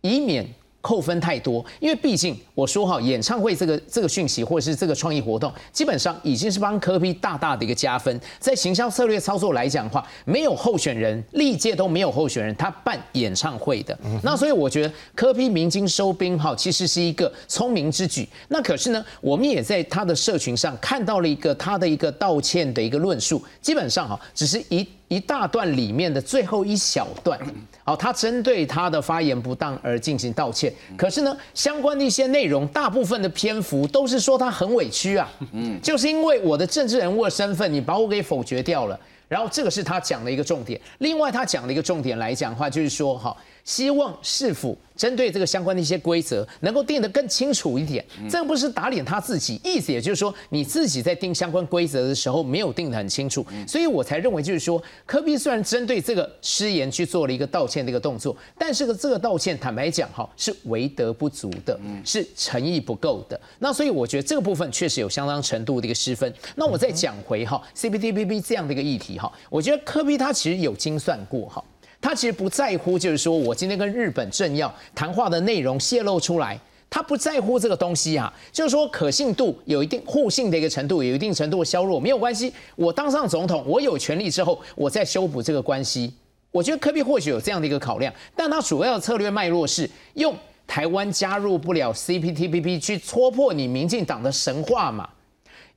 [0.00, 0.48] 以免。
[0.82, 8.20] 扣分太多，因为毕竟我说哈，演唱会这个这个讯息或者是这个创意活动，基本上已经是帮科比大大的一个加分。
[8.40, 13.96] 在行销策略操作来讲的话，没有候选人，历届都没有候选人，他办演唱会的。
[14.22, 18.28] 那所以我觉得科比明金收兵哈，其实是一个聪明之举。
[18.48, 24.84] 那可是呢，我们也在他的社群上看到了一个他的一个道歉的一个论述，基本上哈，只是一。
[25.12, 27.38] 一大段里面的最后一小段，
[27.84, 30.72] 好，他针对他的发言不当而进行道歉。
[30.96, 38.98] 可是呢，相关的一些内容，大部分的篇幅都是说他很委屈啊，嗯，就是因为我的政治人物的身份，你把我给否决掉了。
[39.28, 40.80] 然后这个是他讲的一个重点。
[40.98, 44.76] 另外，他讲的一个重点来讲的话，就是说，哈，希望是否。
[44.94, 63.40] 针对这个相关的一些规则，能够定得更清楚一点，这不是打脸他自己，意思也就是说，你自己在定相关规则的时候没有定得很清楚，所以我才认为就是说，科比虽然针对这个失言去做了一个道歉的一个动作，但是个这个道歉，坦白讲哈，是为德不足的，是诚意不够的。
[63.58, 66.32] 那所以我觉得这个部分确实有相当程度的一个失分。
[66.54, 71.64] 那我再讲回哈，CPTPP 这样的一个议题哈，我觉得科比他其实有精算过哈。
[72.02, 76.58] 他其实不在乎，就是说我今天跟日本政要谈话的内容泄露出来，
[76.90, 82.52] 他不在乎这个东西啊，就是说可信度有一定互信的一个程度，有一定程度的削弱，没有关系。
[82.74, 86.12] 我当上总统，我有权利之后，我再修补这个关系。
[86.50, 90.34] 我觉得科比或许有这样的一个考量，但他主要的策略脉络是用
[90.66, 95.08] 台湾加入不了 CPTPP 去戳破你民进党的神话嘛，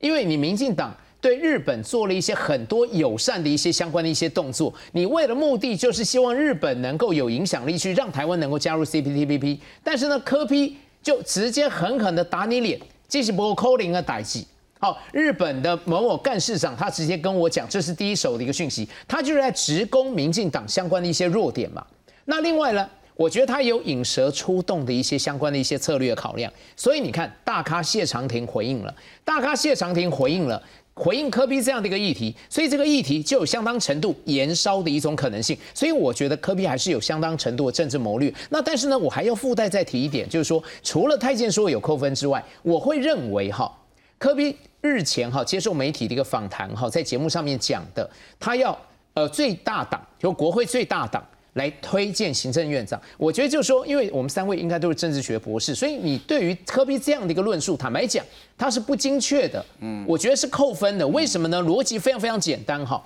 [0.00, 0.92] 因为你民进党。
[1.20, 9.58] 对日本做了一些很多友善的一些相关的一些动作，你为了目的就是希望日本能够有影响力，去让台湾能够加入 CPTPP。
[9.82, 14.46] 但是呢，科批就直接狠狠的打你脸，这是不扣零的代际。
[14.78, 21.84] 好，日本的某某干事长他直接跟我讲，这是第一手的一个讯息，他就是在直攻民进党相关的一些弱点嘛。
[22.26, 26.52] 那另外呢，我觉得他有引蛇出洞的一些相关的一些策略考量。
[26.76, 30.62] 所以你看，大咖谢长廷回应了，大咖谢长廷回应了。
[30.98, 35.56] 回应科比这样的一个议题，所以这个议题就有相当程度延烧的一种可能性。
[35.74, 38.32] 所以我觉得科比还是有相当程度的政治谋略。
[38.48, 43.70] 那但是呢，我还要附带再提一点，就是说，除了太监说有扣分之外，我会认为哈，
[44.16, 48.08] 科比日前哈接受媒体的一个访谈哈，在节目上面讲的，
[48.40, 48.76] 他要
[49.12, 51.22] 呃最大党，就国会最大党。
[51.56, 58.22] 来推荐行政院长，我觉得就是说，因为我们三位应该都是政治学博士，所以你对于科比这样的一个论述，坦白讲，
[58.58, 59.64] 它是不精确的。
[59.80, 61.08] 嗯，我觉得是扣分的。
[61.08, 61.62] 为什么呢？
[61.62, 63.02] 逻辑非常非常简单哈，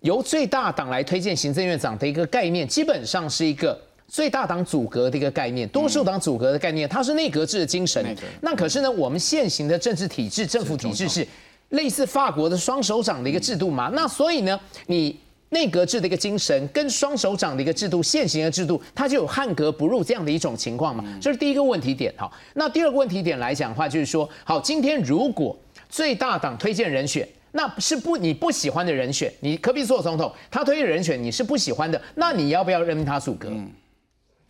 [0.00, 8.04] 由最大党来推荐行政院长的一个概念，基本上是一个最大党阻隔的一个概念，多数党阻隔的概念，它是内阁制的精神。
[8.40, 11.24] 那可是呢，我们现行的政治体制、政府体制是
[11.68, 13.92] 类似法国的双手掌的一个制度嘛？
[13.94, 15.16] 那所以呢，你。
[15.52, 21.04] 内阁制的一个精神跟双手掌的一个制度，现行的制度，它就有汉格不入这样的一种情况嘛？
[21.20, 22.12] 这是第一个问题点。
[22.16, 25.56] 哈，那第二个问题点来讲的话，就是说，好，今天如果
[25.88, 33.50] 最大党推荐人选，那是不你不喜欢的人选，你可比做总统，他推荐人选你是不喜欢的，那你要不要任命他阻隔？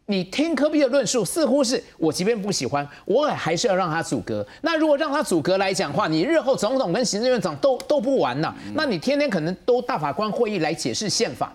[0.07, 4.47] 你听科比的论述，似乎是我即便不喜欢，我也还是要让他阻隔。
[4.63, 11.53] 那如果让他阻隔来讲话，你日后总统跟行政院长都都不完了，那你天天可能都大法官会议来解释宪法。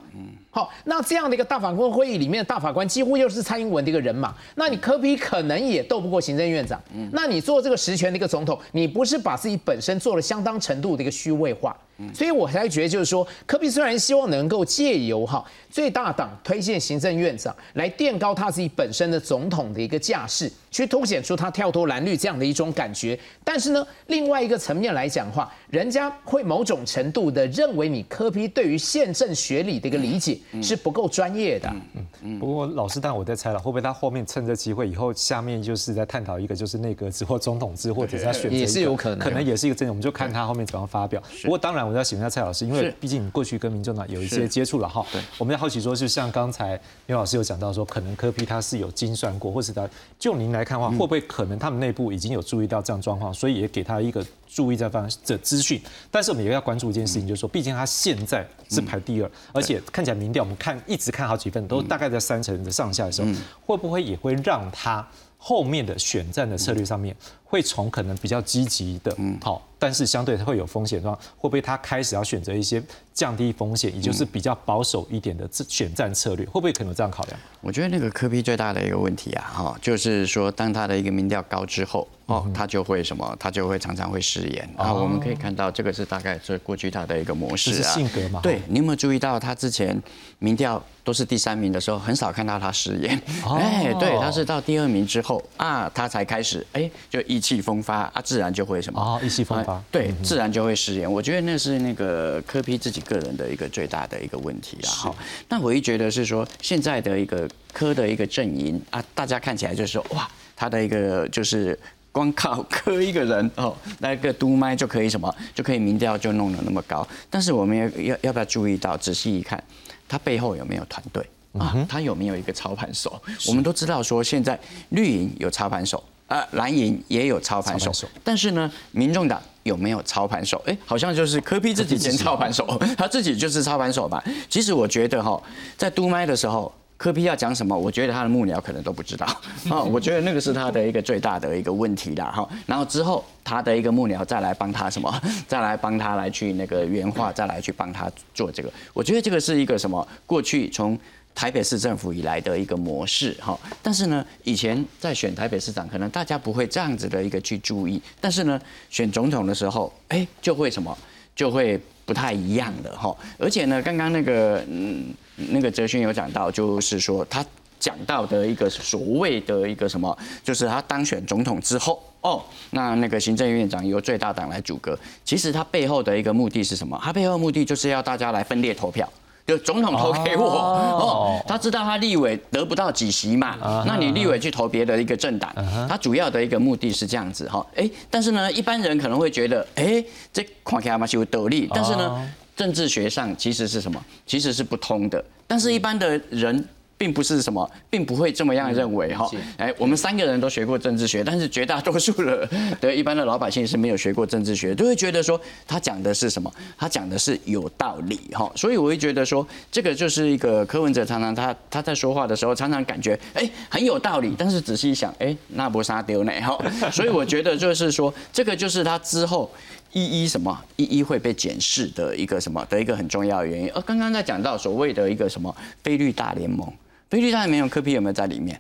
[0.49, 6.81] 好，那这样的一个大法官会议里面的大法官，几乎又是蔡英文的一个人马，那你科比可能也斗不过行政院长。
[7.12, 11.77] 那你做这个实权的一个总统，你不是把自己本身做了相当程度的一个虚位化？
[12.13, 23.17] 所以我才觉得就是说，科比虽然希望能够借由哈最大党推荐行政院长来垫高他自己本身的总统的一个架势，去凸显出他跳脱蓝绿这样的一种感觉。
[23.43, 30.38] 但是呢，另外一个层面来讲的话，人家会某种程度的认为你科比对于宪政学理的一个理解。
[30.62, 31.69] 是不够专业的。
[31.95, 32.39] 嗯嗯。
[32.39, 41.22] 不过老师，但我在猜了，会不会他后面趁这机会，以后下面就是在探讨一个就是内阁制或总统制，或者是他选择也是有可能，可能也是一个争议，我们就看他后面怎样发表。
[41.43, 45.05] 不过当然，我要请问一下蔡老师，因为毕竟你过去跟民众党有一些接触了哈。
[45.11, 49.88] 对，我们要好奇说，就像刚才刘老师有讲到说，可能科批他是有精算过，或是他
[50.19, 55.81] 就您来看的话，会不会可能他们内部已经有注意到这样状况，所以也给他一个注意这方的资讯。
[56.11, 63.27] 但是我们也要关注一件事情，就是说，毕竟他现在是排第二，而且看起来民调我们看一直看好几份，都大概在三成的上下的时候，
[63.65, 65.07] 会不会也会让他
[65.38, 67.15] 后面的选战的策略上面？
[67.50, 72.84] 会从可能比较积极的，好，但是相对会有风险的话，会不会他开始要选择一些
[73.14, 76.45] 降低风险，也就是比较保守一点的选战策略？
[76.48, 77.39] 会不会可能这样考量？
[77.62, 84.93] 我觉得那个科比最大的一个问题啊，哈，就是说当他的一个民调高之后，哦，他就会什么，他就会常常会失言啊。
[84.93, 88.41] 我们可以看到这个是大概是过去他的一个模式啊，性格嘛。
[88.43, 89.98] 对，你有没有注意到他之前
[90.39, 93.20] 民调都是第三名的时候，很少看到他失言？
[93.50, 97.36] 哎，对，他是到第二名之后啊，他才开始哎就一。
[97.38, 99.21] 意气风发啊，自然就会什么啊？
[99.21, 101.09] 意气风发，对，自然就会失言。
[101.11, 104.89] 我觉得那是那个柯批自己个人的一个最大的一个问题啊。
[104.89, 105.15] 好，
[105.47, 111.77] 那我一觉得是说，现在的一个柯的一个阵营啊，大家看起来就是说，哇，他的一个就是
[112.11, 117.07] 光靠柯一个人哦， 那个督麦就可以什么，就可以民调就弄得那么高。
[117.29, 119.63] 但是我们要要要不要注意到，仔细一看，
[120.09, 121.23] 他背后有没有团队
[121.53, 121.85] 啊？
[121.88, 123.21] 他有没有一个操盘手？
[123.47, 124.59] 我们都知道说，现在
[124.89, 126.03] 绿营有操盘手。
[126.28, 127.91] 啊，蓝营也有操盘手，
[128.23, 130.61] 但是呢，民众党有没有操盘手？
[130.65, 132.65] 哎，好像就是柯批自己兼操盘手，
[132.97, 134.23] 他自己就是操盘手吧。
[134.49, 135.41] 其实我觉得哈，
[135.78, 139.25] 在督麦的时候，柯批要讲什么，我觉得他的幕僚可能都不知道
[139.69, 139.82] 啊。
[139.86, 142.25] 我觉得那个是他的一个最大的一个问题啦。
[142.25, 142.49] 哈。
[142.65, 148.69] 然后之后他的一个幕僚再来帮他什么， 再来帮他来去那个原话，再来去帮他做这个。
[148.93, 150.05] 我觉得这个是一个什么？
[150.25, 150.99] 过去从
[151.38, 158.59] 台北市政府以来的一个模式哈，但是呢，以前在选台北市长，可能大家不会这样子的一个去注意，但是呢，
[158.89, 160.97] 选总统的时候，哎，就会什么，
[161.35, 163.15] 就会不太一样的哈。
[163.38, 167.45] 而且呢，刚刚那个嗯，那个哲勋有讲到，就是说他
[167.79, 176.99] 讲到的一个所谓的一个什么，就是他当选总统之后，哦，那那个行政院长由最大党来阻隔，其实他背后的一个目的是什么？
[177.03, 179.07] 他背后的目的就是要大家来分裂投票。
[179.48, 180.45] 就总统投给我。
[180.45, 183.56] 哦，他知道他立委得不到几席嘛，
[183.88, 185.50] 那你立委去投别的一个政党，
[185.88, 194.04] 他主要的一个目的是这样子哈，哎，但是呢，一般人可能会觉得，哎，这看起来嘛是有得利，但是呢，政治学上其实是什么？
[194.26, 196.68] 其实是不通的，但是一般的人。
[196.98, 199.30] 并不是什么，并不会这么样认为哈。
[199.58, 202.50] 哎，我们三个人都学过政治学，但是绝大多数的
[202.82, 206.52] 的一般的老百姓是没有学过政治学，都会觉得说他讲的是什么？
[206.78, 208.52] 他讲的是有道理哈。
[208.56, 216.58] 所以我会觉得说，这个就是一个柯文哲常常他他在说话的时候，常常感觉哎很有道理，但是仔细一想，哎那不杀丢呢哈。
[216.91, 219.48] 所以我觉得就是说，这个就是他之后
[219.93, 223.70] 一一什么一一会被检视的一个什么的一个很重要的原因。
[223.76, 226.68] 而刚刚在讲到所谓的一个什么菲律大联盟。
[227.10, 228.60] 菲律宾没有科比有没有在里面？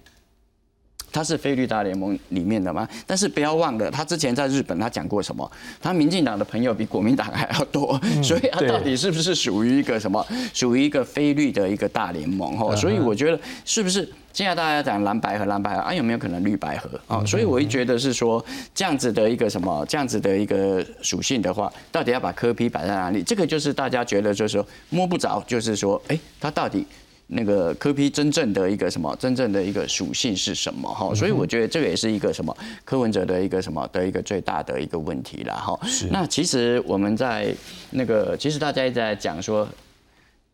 [1.09, 2.87] 他是菲律大联盟里面的吗？
[3.07, 5.49] 但是不要忘了，他之前在日本他讲过什么？
[5.81, 10.23] 他民进党的朋友比国民党还要多，所以他到底是不是属于一个什么？
[10.53, 12.55] 属于一个菲律的一个大联盟？
[12.57, 17.25] 哈，所以我觉得是不是现在大家讲蓝白和蓝白啊，有没有可能绿白合啊？
[17.25, 18.43] 所以我会觉得是说
[18.75, 19.83] 这样子的一个什么？
[19.87, 23.23] 这样子的一个属性的话，到底要把科比摆在哪里？
[23.23, 26.85] 这个就是大家觉得就是说摸不着，就是说，哎，他到底？
[27.29, 30.89] 那个科批真正的一个什么，真正的一个属性是什么？
[30.93, 32.55] 哈，所以我觉得这个也是一个什么
[32.85, 35.53] 柯文哲的一个什么的一个最大的一个问题了。
[35.53, 35.77] 哈，
[36.09, 37.53] 那其实我们在
[37.91, 39.67] 那个，其实大家一直在讲说，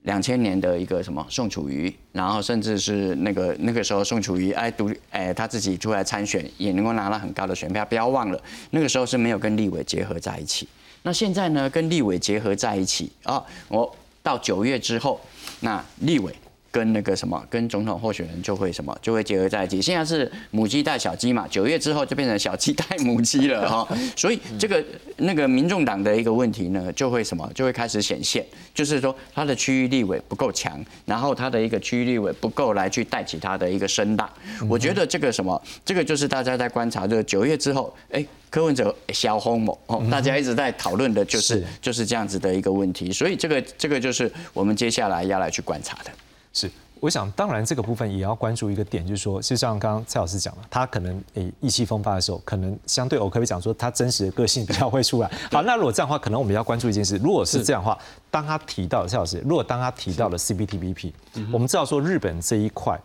[0.01, 7.85] 两千年的一个什么宋楚瑜，然后甚至是那个那个时候宋楚瑜哎独哎他自己出来参选，也能够拿到很高的选票。
[7.85, 10.67] 不要忘了，那个时候是没有跟立委结合在一起。
[11.03, 15.21] 那现在呢，跟立委结合在一起啊，我到九月之后，
[15.59, 16.33] 那立委。
[16.73, 19.79] 跟那个什么，跟总统候选人就会什么，就会结合在一起。
[19.79, 23.87] 现在是母鸡带小鸡嘛，九月之后就变成小鸡带母鸡了 哈。
[24.17, 24.83] 所以这个
[25.17, 28.43] 那个民众党的一个问题呢，就会什么，就会开始显现，
[28.73, 34.27] 就是说他的区域立委不够强，然后他的一个区域立委不够来去带起他的一个声浪。
[34.67, 43.11] 我觉得这个什么，这个就是大家在观察，就是九月之后，哎，柯文哲小红某哦，大家一直在讨论的就是就是这样子的一个问题。
[43.11, 46.09] 所以这个这个就是我们接下来要来去观察的。
[46.53, 55.29] 是，我想当然这个部分也要关注一个点，就是说，就像刚刚蔡老师讲了，他可能诶意气风发的时候，可能相对我可以讲说他真实的个性比较会出来。
[55.51, 57.97] 好，那如果这样的话，可能我们要关注一件事，如果是这样的话，
[58.31, 61.11] 当他提到蔡老师，如果当他提到了 CPTPP，
[61.51, 62.99] 我们知道说日本这一块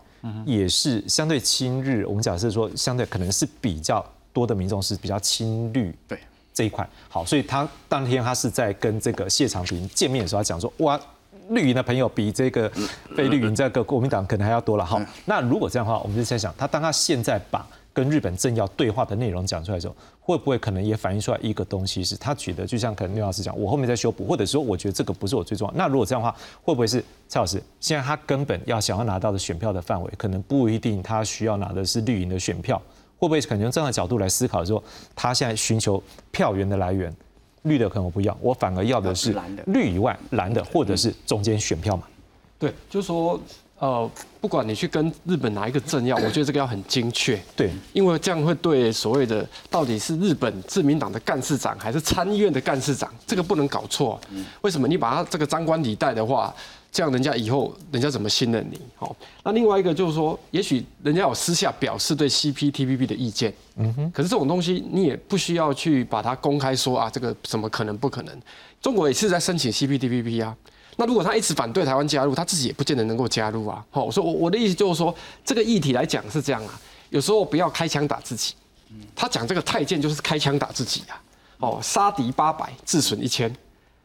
[0.45, 6.19] 也是相对亲日，我们假设说相对可能是比较多的民众是比较亲绿，对。
[6.55, 6.85] 这一块。
[7.09, 11.01] 好，所以他当天他是在跟这个谢长廷见面的时候，他讲说，哇，
[11.51, 12.71] 绿营的朋友比这个
[13.17, 14.85] 非绿营这个国民党可能还要多了。
[14.85, 25.75] 哈，那如果这样的话，我们就在想，他当他现在把跟日本政要对话的内容讲出来的时候，会不会可能也反映出来一个东西，是他觉得就像可能刘老师讲，我后面再修补，或者说我觉得这个不是我最重要。
[25.75, 32.81] 那如果这样的话，会不会是蔡老师现在他根本要想要拿到的选票的范围，可能不一定他需要拿的是绿营的选票，
[33.17, 34.81] 会不会可能用这样的角度来思考说，
[35.17, 37.13] 他现在寻求票源的来源，
[37.69, 42.05] 绿的可能我不要，我反而要的是绿以外蓝的，或者是中间选票嘛？
[42.59, 43.41] 对，就是说。
[43.81, 44.11] 呃，
[44.41, 47.41] 不管你去跟日本哪一个政要，我觉得这个要很精确。
[47.55, 54.21] 对，因为这样会对所谓的到底是日本自民党的干事长还是参议院的干事长，这个不能搞错。
[54.63, 56.53] 为什么你把他这个张冠李戴的话，
[56.91, 58.81] 这样人家以后人家怎么信任你？
[58.97, 59.15] 好，
[59.45, 68.41] 那另外一个就是说，也许人家有私下表示对 CPTPP 的意见，嗯哼，可是这种东西你也不需要去把它公开说啊，这个怎么可能不可能？
[68.81, 70.57] 中国也是在申请 CPTPP 啊。
[70.97, 73.85] 那如果他一直反对台湾加入，他自己也不见得能够加入啊。
[73.91, 75.15] 好，我说我我的意思就是说，
[75.45, 76.81] 这个议题来讲是这样啊，
[77.11, 78.55] 有时候不要开枪打自己。
[79.15, 81.23] 他讲这个太监就是开枪打自己啊。
[81.59, 83.55] 哦，杀敌八百，自损一千。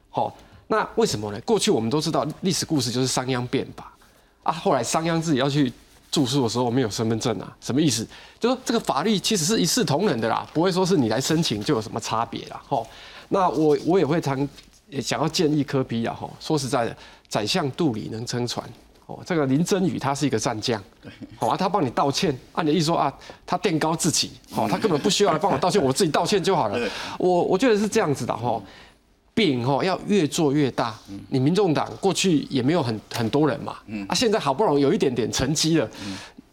[0.09, 0.35] 好，
[0.73, 1.39] 那为什么呢？
[1.41, 3.93] 过去我们都知道历史故事就是商鞅变法
[4.41, 4.51] 啊。
[4.51, 5.71] 后来商鞅自己要去
[6.11, 8.03] 住宿的时候没有身份证啊，什么意思？
[8.39, 12.59] 就说这个法律其实是一视同仁的啦，不会说是你来申请就有什么差别啦。
[12.67, 12.87] 吼，
[13.29, 14.49] 那我我也会常。
[14.89, 16.95] 也想要建议科比啊，吼，说实在的，
[17.27, 18.63] 宰相肚里能撑船，
[19.07, 20.79] 哦，这个林真宇他是一个战将，
[21.35, 23.11] 好啊，他帮你道歉，按你的意思说啊，
[23.43, 26.77] 他垫高自己，好，他根本不需要来帮我道歉，我自己道歉就好了。
[27.17, 28.61] 我我觉得是这样子的哈，
[29.33, 30.97] 饼哦要越做越大，
[31.29, 33.77] 你民众党过去也没有很很多人嘛，
[34.07, 35.89] 啊，现在好不容易有一点点成绩了，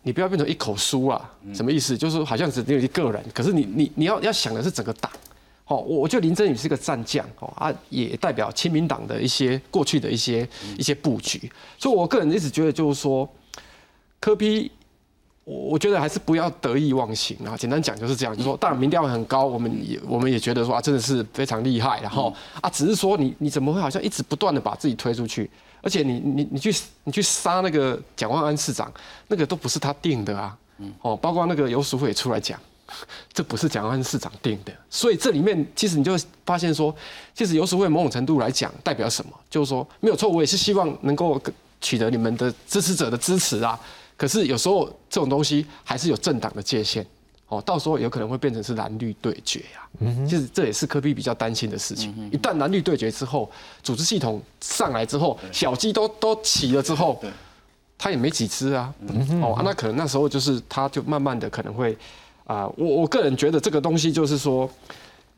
[0.03, 1.97] 你不要变成一口书啊，什么意思？
[1.97, 5.11] 就是好像只有一个人，可是你你你要要想的是整个党。
[5.67, 13.29] 哦，我我觉得林真宇是个战将哦，啊，也代表亲民党的一些过去的一些一些布局，所以我个人一直觉得就是说，
[14.19, 14.69] 柯批，
[15.51, 17.57] 我我觉得还是不要得意忘形啊。
[17.57, 25.51] 简单讲就是这样，就说当然民调很高，我们也我们也觉得说啊，真的是非常厉害，然后啊，只是说你你怎么会好像一直不断的把自己推出去，
[25.83, 26.73] 而且你你你去
[27.03, 28.93] 你去杀那个蒋万安市长，
[29.27, 30.57] 那个都不是他定的啊，
[31.03, 32.59] 哦，包括那个游淑慧也出来讲。
[33.33, 36.93] 这不是蒋万安市长定的，所以这里面其实你就发现说，
[37.33, 41.41] 其实游淑慧某种程度来讲代表什么，就是说没有错，我也是希望能够
[41.81, 43.79] 取得你们的支持者的支持啊。
[44.21, 47.07] 可是有时候这种东西还是有政党的界限，
[47.49, 49.89] 哦，到时候有可能会变成是蓝绿对决呀。
[50.29, 52.15] 其实这也是科比比较担心的事情。
[52.31, 53.51] 一旦蓝绿对决之后，
[53.83, 57.19] 组织系统上来之后，小鸡都都起了之后，
[57.97, 58.93] 他也没几只啊。
[59.41, 61.97] 哦，那可能那时候就是他就慢慢的可能会。
[62.45, 64.69] 啊，我我个人觉得这个东西就是说，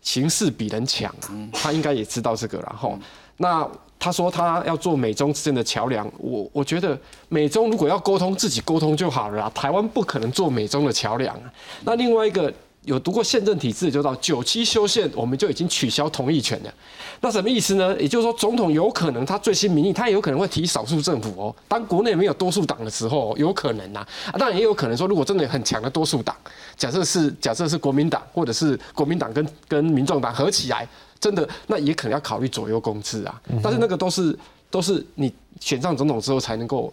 [0.00, 2.98] 形势比人强啊，他应该也知道这个，然后，
[3.42, 3.68] 那
[3.98, 11.38] 他说他要做美中之间的桥梁，我我觉得美中如果要沟通，自己沟通就好了啦，台湾不可能做美中的桥梁。
[11.84, 12.52] 那另外一个。
[12.84, 16.74] 有读过宪政体制，就到九七修宪，我们就已经取消同意权了。
[17.20, 17.96] 那什么意思呢？
[17.96, 21.54] 也就是说，总统有可能他最新民意，他也有可能会提少数政府哦。
[21.68, 24.04] 当国内没有多数党的时候，有可能呐。
[24.32, 26.34] 啊，当然也有可能说，如果真的很强的多数党，
[26.76, 30.84] 假设是假设是国民党，或者是国民党跟跟民众党合起来，
[31.22, 33.40] 真的那也可能要考虑左右公制啊。
[33.62, 34.38] 但是那个都是
[34.70, 36.92] 都是你选上总统之后才能够。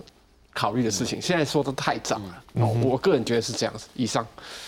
[0.52, 2.44] 考虑的事情，现在说的太早了。
[2.54, 3.88] 哦，我个人觉得是这样子。
[3.94, 4.28] 以上，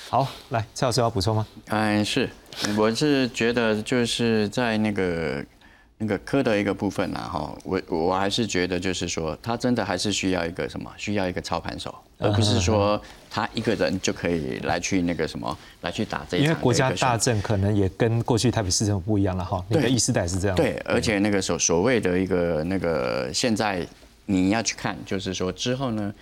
[0.09, 1.45] 好，来蔡老师要补充吗？
[1.66, 2.30] 嗯，是，
[2.78, 5.43] 我是觉得就是在那个
[6.02, 12.99] 那个科的一个部分呐，哈，我我还是觉得就是说，他真的还是需要一个什么，需要一个操盘手，而不是说
[13.30, 16.49] 他一个人就可以来去那个什么，来去打这一场。
[16.49, 19.64] 因为国家大政可能也跟过去台北市政府不一样了哈。
[19.70, 20.58] 对，意识代是这样。
[20.58, 23.88] 对，而且那个所所谓的一个那个现在。
[24.28, 26.14] 你要去看，就是说之后呢，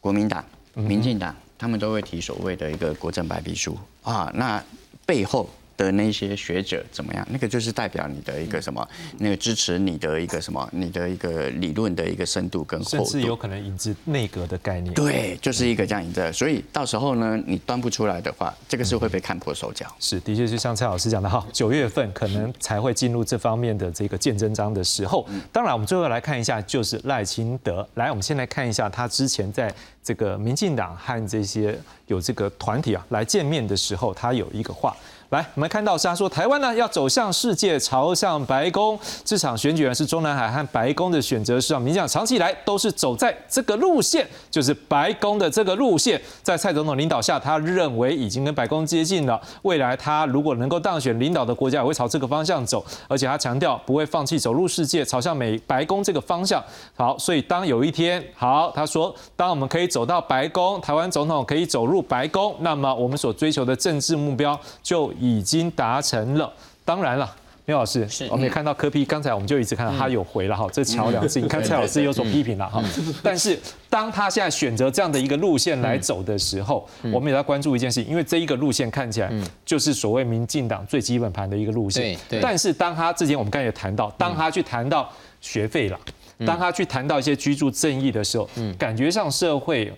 [0.00, 0.44] 国民党、
[0.74, 4.60] 民进党他们都会提所谓的一个国政白皮书啊，那
[5.06, 5.48] 背后。
[5.76, 7.26] 的那些学者怎么样？
[7.30, 8.86] 那个就是代表你的一个什么？
[9.18, 10.68] 那个支持你的一个什么？
[10.72, 14.94] 你的一个理论的一个深度跟厚度，甚至有可能引致内阁的概念。
[14.94, 16.32] 对，就是一个这样引致。
[16.32, 19.86] 所以到时候呢，你端不出来的话，这个是会被看破手脚。
[19.98, 25.26] 是，的确是像蔡老师讲的哈，九月份可能才会进入这方面的这个见真章的时候。
[25.52, 27.86] 当然，我们最后来看一下，就是赖清德。
[27.94, 29.72] 来，我们先来看一下他之前在
[30.02, 34.96] 这个民进党和这些有这个团体啊来见面的时候，他有一个话。
[35.34, 38.96] 来，我们看到是他说，台湾呢要走向世界，朝向白宫。
[39.24, 46.20] 这场选举呢是中南海和白宫的选择是让民进党长期以来都是走在这个路线，就是白宫的这个路线。
[46.42, 49.40] 在蔡总统领导下，他认为已经跟白宫接近了。
[49.62, 52.84] 未来他如果能够当选领导的国家，也会朝这个方向走。
[53.08, 56.62] 而且他强调不会放弃走入世界，朝向美白宫这个方向。
[56.94, 66.52] 好，所以当有一天，好，他说，当我们可以走到白宫，台湾总统可以走入白宫，那么我们所追求的政治目标就已经达成了。
[66.84, 67.34] 当然了。
[67.66, 72.84] 刘老师，我们也看到柯批，刚才我们就一直看到他有回了哈，这桥梁是，你看蔡老师有所批评了哈。
[73.22, 73.58] 但是
[73.88, 79.32] 当他现在选择这样的一个路线来走的时候，我们也要关注一件事情，因为这一个路线看起来
[79.64, 82.14] 就是所谓民进党最基本盘的一个路线。
[82.42, 85.10] 但是当他之前我们刚才也谈到，当他去谈到
[85.40, 85.98] 学费了，
[86.44, 88.46] 当他去谈到一些居住正义的时候，
[88.78, 89.90] 感觉上社会。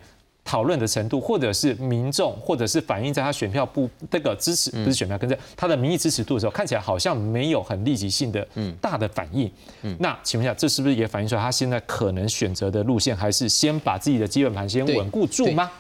[0.46, 8.46] 讨论的程度，或者是民众，或者是反映在他选票不这个支持，不是选票，跟在他的民意支持度的时候，看起来好像没有很立即性的
[8.80, 9.50] 大的反应。
[9.98, 15.70] 那请问一下，这是不是也反映出来他现在可能选择的路线，还是先把自己的基本盘先稳固住吗？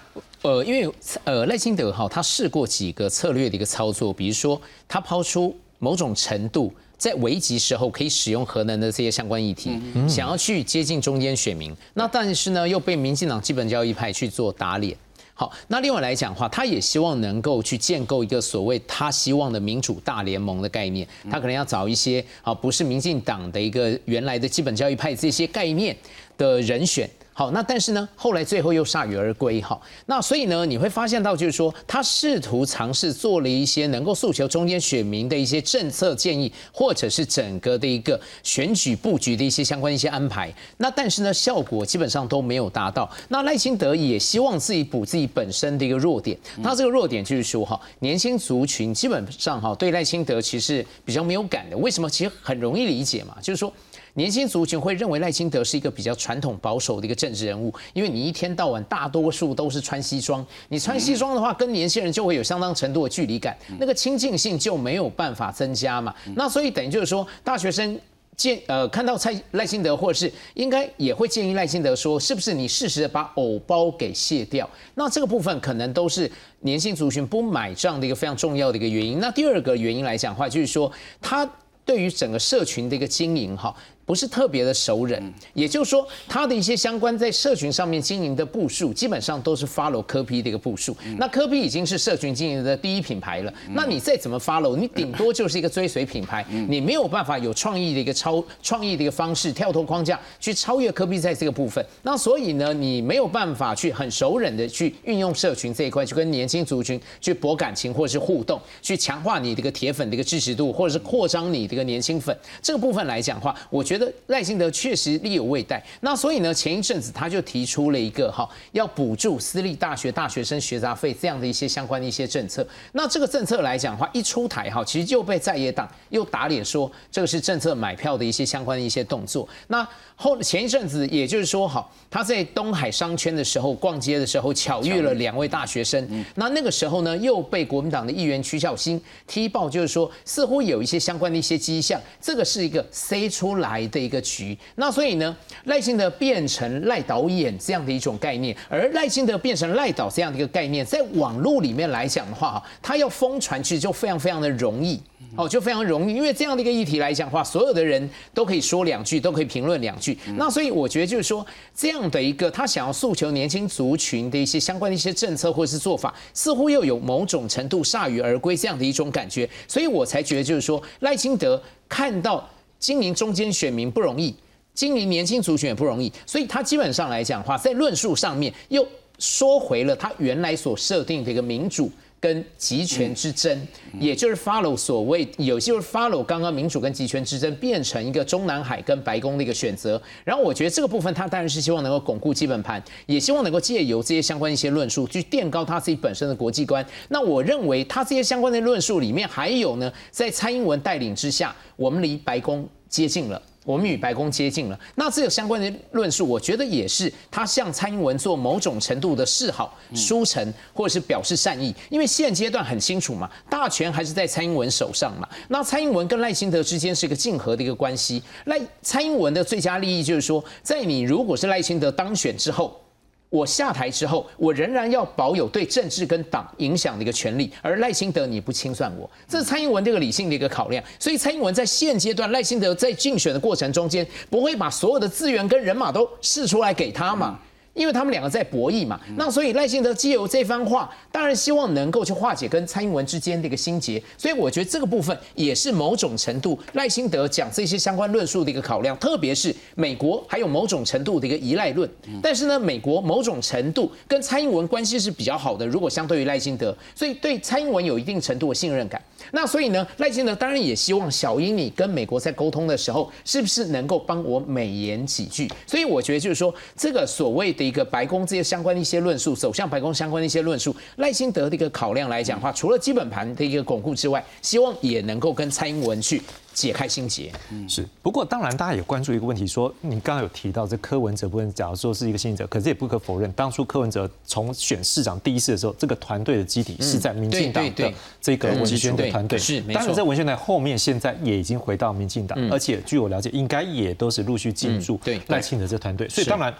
[0.42, 0.92] 呃，因为
[1.24, 6.72] 呃赖清德哈，他试过几个策略的一个操作，比如说他抛出某种程度。
[6.98, 9.78] 在危急时候可以使用核能的这些相关议题，
[10.08, 14.96] 想要去接近中间选民，那但是呢又被民进党基本教义派去做打脸。
[15.34, 25.94] 好，那另外来讲的话，他也希望能够去建构一个所谓他希望的民主大联盟的概念，他可能要找一些啊不是民进党的一个原来的基本教育派这些概念
[26.38, 27.08] 的人选。
[27.38, 29.60] 好，那但是呢，后来最后又铩羽而归。
[29.60, 40.50] 哈，那所以呢，你会发现到就是说，他试图尝试做了一些能够诉求中间选民的一些政策建议，或者是整个的一个选举布局的一些相关一些安排。
[40.78, 43.06] 那但是呢，效果基本上都没有达到。
[43.28, 46.34] 那赖清德也希望自己补自己本身的一个弱点。
[46.62, 51.76] 他这个弱点就是说，哈，年轻族群基本上哈对赖清德其实比较没有感的。
[51.76, 52.08] 为什么？
[52.08, 53.70] 其实很容易理解嘛，就是说。
[54.16, 66.14] 年轻族群会认为赖清德是一个比较传统保守的一个政治人物，因为你一天到晚大多数都是穿西装，你穿西装的话，跟年轻人就会有相当程度的距离感，那个亲近性就没有办法增加嘛。
[66.34, 68.00] 那所以等于就是说，大学生
[68.34, 74.66] 建呃看到蔡赖清德，或者是应该也会建议赖清德说，是不是你适时的把偶包给卸掉？
[74.94, 79.20] 那这个部分可能都是年轻族群不买账的一个非常重要的一个原因。
[79.20, 80.90] 那第二个原因来讲的话，就是说
[81.20, 81.46] 他
[81.84, 83.76] 对于整个社群的一个经营哈。
[84.06, 85.20] 不是特别的熟人，
[85.52, 90.96] 也就是说，他的一些相关在社群上面经营的步数，基本上都是 follow 科批的一个步数。
[91.18, 101.84] 那科批已经是社群经营的第一品牌了，那你再怎么 follow， 你顶多就是一个追随品牌，你没有办法有创意的一个超创意的一个方式，跳脱框架去超越科批在这个部分。
[102.02, 112.36] 那所以呢，你没有办法去很熟人的去运用社群这一块，去跟年轻族群去博感情或者是互动，去强化你这个铁粉的一个支持度，或者是扩张你这个年轻粉。
[112.62, 113.95] 这个部分来讲的话，我觉得。
[113.96, 122.66] 觉得赖清德确实力有未逮，那所以呢，前一阵子他就提出了一个哈，要补助私立大学大学生学杂费这样的一些相关的一些政策。
[122.92, 129.48] 那这个政策来讲的话，一出台哈，其实就被在野党又打脸说这个是政策买票的一些相关的一些动作。
[129.68, 129.86] 那
[130.16, 136.26] 后前一阵子，也就是说哈，他在东海商圈的时候逛街的时候，巧遇了两位大学生。
[136.34, 143.76] 那那个时候呢，又被国民党的议员曲小新踢爆，就是说似乎有一些相关的一些迹象，这个是一个塞出来。
[143.86, 155.00] 的一个局，那所以呢，赖清德变成赖导演这样的一种概念，而赖清德变成赖导这样的一个概念，在网络里面来讲的话，哈，他要疯传其实就非常非常的容易，
[155.34, 160.16] 哦，就非常容易，因为这样的一个议题来讲的话，所有的人都可以说两句，都可以评论两句。
[160.36, 161.44] 那所以我觉得就是说，
[161.74, 172.48] 这样的一个他想要诉求年轻族群的一些相关的一些政策或者是做法，似乎又有某种程度铩羽而归这样的一种感觉，所以我才觉得就是说，赖清德看到。
[172.78, 174.36] 经营中间选民不容易，
[174.74, 178.86] 经营年轻族群也不容易，所以他基本上来讲的话，在论述上面又
[179.18, 181.90] 说回了他原来所设定的一个民主
[182.26, 183.56] 跟集权之争，
[184.00, 190.02] 也就是 follow 所谓有就是 follow 刚刚民主跟集权之争变成一个中南海跟白宫的一个选择。
[190.24, 196.84] 然后我觉得这个部分他当然是希望能够巩固基本盘，也希望能够借由这些相关一些论述去垫高他自己本身的国际观。
[197.10, 201.54] 那我认为他这些相关的论述里面还有呢，在蔡英文带领之下。
[201.76, 204.80] 我们离白宫接近了，我们与白宫接近了。
[204.94, 211.74] 那这个相关的论述，我觉得也是他向蔡英文做某种程度的示好、书诚，或者是表示善意。
[211.90, 215.28] 因为现阶段很清楚嘛，大权还是在蔡英文手上嘛。
[215.48, 218.22] 那蔡英文跟赖清德之间是一个竞合的一个关系。
[218.44, 222.80] 赖蔡英文的最佳利益就是说，在你如果是赖清德当选之后。
[223.28, 230.82] 我下台之后，我仍然要保有对政治跟党影响的一个权利，而赖清德你不清算我，这是蔡英文这个理性的一个考量。
[230.98, 237.38] 所以蔡英文在现阶段，赖清德在竞选的过程中间，不会把所有的资源跟人马都试出来给他嘛。
[237.76, 251.88] 因为他们两个在博弈嘛，那所以赖清德借由这番话，当然希望能够去化解跟蔡英文之间的一个心结，所以我觉得这个部分也是某种程度赖清德讲这些相关论述的一个考量，特别是美国还有某种程度的一个依赖论。
[252.22, 259.00] 但是呢，美国某种程度跟蔡英文关系是比较好的，如果相对于赖清德，所以对蔡英文有一定程度的信任感。
[259.32, 265.50] 那所以呢，赖清德当然也希望小英你跟美国在沟通的时候，是不是能够帮我美言几句？
[265.66, 276.22] 所以我觉得就是说，这个所谓的一个白宫这些相关的一些论述，走向白宫相关的一些论述，赖清德的一个考量来讲的话，除了基本盘的一个巩固之外，希望也能够跟蔡英文去。
[276.56, 277.86] 解开心结，嗯，是。
[278.00, 287.92] 不过当然，大家也关注一个问题，说你刚刚有提到这柯文哲部分，假如说是一个信者，可是也不可否认，当初柯文哲从选市长第一次的时候，这个团队的基底是在民进党的
[288.22, 289.38] 这个文宣的团队。
[289.38, 296.08] 是，当然在文宣台后面，现在也已经回到民进党，而且据我了解，应该也都是陆续进驻赖清德这团队。
[296.08, 296.54] 所以当然，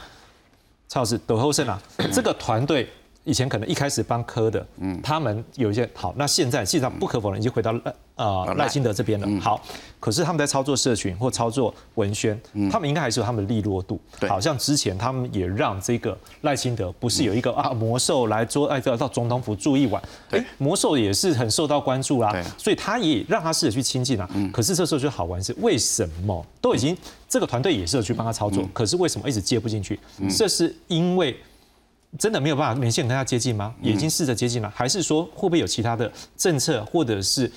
[0.97, 1.79] 蔡老师抖后胜啊，
[2.11, 2.89] 这个团队。
[3.25, 9.41] 以前可能一开始帮科的，嗯，他们有一些好，那现在实际上不可否认已经回到赖呃赖清德这边了。
[9.41, 9.63] 好，
[10.01, 12.39] 可是他们在操作社群或操作文宣，
[12.71, 14.01] 他们应该还是有他们的利落度。
[14.19, 24.29] 对，好像之前他们也让这个赖清德不是有一个啊魔兽来做哎到总统府住一晚，哎魔兽也是很受到关注啦，所以他也让他试着去亲近啊。
[24.53, 26.97] 可是这时候就好玩是为什么都已经
[27.29, 29.99] 这个团队也是有去帮他操作，可是为什么一直接不进去？
[30.31, 31.37] 这是因为。
[32.19, 33.75] 真的没有办法明显跟他接近吗？
[33.83, 37.51] 已经试着接近了，还是说会不会有其他的政策或者是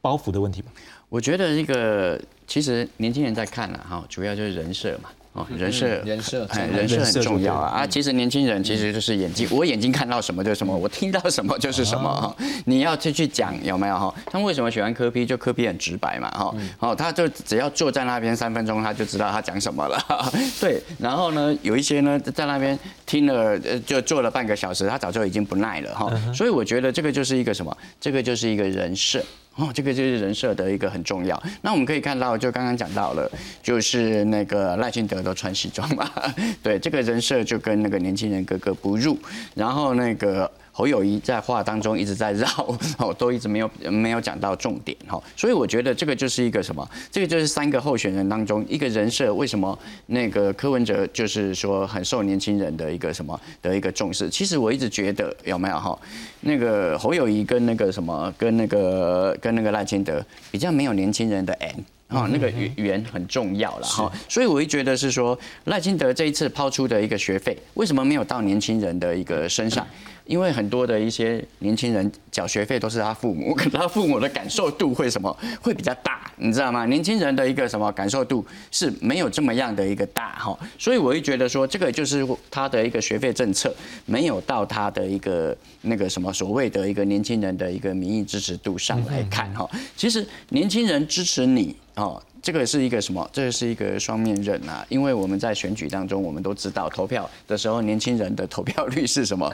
[0.00, 0.68] 包袱的问题吗？
[1.08, 5.10] 我觉得这个其实年轻人在看了哈，主要就是人设嘛。
[5.34, 7.82] 哦人设，人设，哎，人设很重要啊！
[7.82, 12.34] 啊，其实年轻人其实就是眼睛，我眼睛看到什么就是什么，我听到什么就是什么哈。
[12.64, 14.12] 你要去去讲有没有哈？
[14.26, 15.24] 他们为什么喜欢科比？
[15.24, 16.52] 就科比很直白嘛哈。
[16.80, 20.02] 哦，他就只要坐在那边三分钟，他就知道他讲什么了。
[20.60, 22.76] 对，然后呢，有一些呢在那边
[23.06, 26.10] 听了，呃，就坐了半个小时，他早就已经不耐了哈。
[26.34, 27.76] 所以我觉得这个就是一个什么？
[28.00, 29.22] 这个就是一个人设。
[29.58, 31.40] 哦，这个就是人设的一个很重要。
[31.60, 33.30] 那我们可以看到，就刚刚讲到了，
[33.62, 36.10] 就是那个赖清德都穿西装嘛，
[36.62, 39.18] 对，这个人设就跟那个年轻人格格不入。
[39.54, 40.50] 然后那个。
[40.78, 42.46] 侯友谊在话当中一直在绕，
[42.98, 46.88] 哦，都一直没有没有讲到重点，哈，所以我觉得这个就是一个什么？
[47.10, 49.76] 这个就是三个候选人当中一个人设，为什么
[50.06, 54.30] 那个柯文哲就是说很受年轻人的一个什么的一个重视？
[54.30, 55.98] 其实我一直觉得有没有哈？
[56.42, 69.84] 那个侯友谊跟那个什么跟那个跟那个赖清德比较没有年轻人的 N 啊，那个语言很重要了哈，所以我会觉得是说赖清德这一次抛出的一个学费，为什么没有到年轻人的一个身上？
[70.28, 76.84] 因为很多的一些年轻人缴学费都是他父母， 可他父母的感受度会什么会比较大，你知道吗？
[76.84, 83.74] 年轻人的一个什么感受度是没有这么样的一个大哈，所以我会觉得说这个就是他的一个学费政策
[84.04, 89.66] 没有到他的一个那个什么所谓的一个年轻人的一个民意支持度上来看哈。
[89.96, 93.26] 其实年轻人支持你哦，这个是一个什么？
[93.32, 99.50] 这是一个双面刃啊，因为我们在选举当中我们都知道投票的时候年轻人的投票率是什么？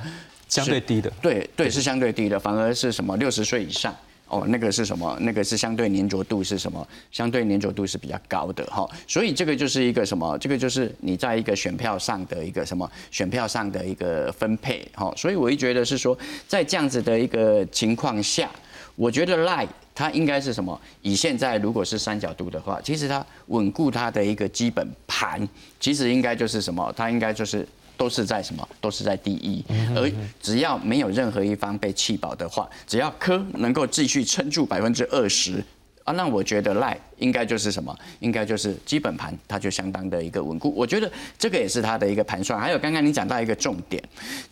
[0.48, 3.94] 相对低的，对对是相对低的，反而是什么六十岁以上
[4.28, 5.16] 哦，那个是什么？
[5.20, 6.86] 那个是相对粘着度是什么？
[7.12, 10.36] 相对粘着度是比较高的哈，所以这个就是一个什么？
[10.38, 12.90] 这个就是你在一个选票上的一个什么？
[13.10, 16.16] 选票上的一个分配哈，所以我一觉得是说，
[16.48, 18.50] 在这样子的一个情况下，
[18.96, 20.80] 我觉得赖它应该是什么？
[21.02, 25.46] 以现在如果是三角度的话，其实它稳固它的一个基本盘，
[25.78, 26.92] 其实应该就是什么？
[26.96, 27.66] 它应该就是。
[27.96, 28.68] 都是在什么？
[28.80, 29.64] 都是在第一，
[29.94, 35.62] 而只要没有任何一方被弃保的话，只要科能够继续撑住百分之二十
[36.04, 37.96] 啊，那我觉得赖应该就是什么？
[38.20, 40.72] 应该就是基本盘，它就相当的一个稳固。
[40.76, 42.60] 我觉得这个也是它的一个盘算。
[42.60, 44.02] 还有刚刚你讲到一个重点，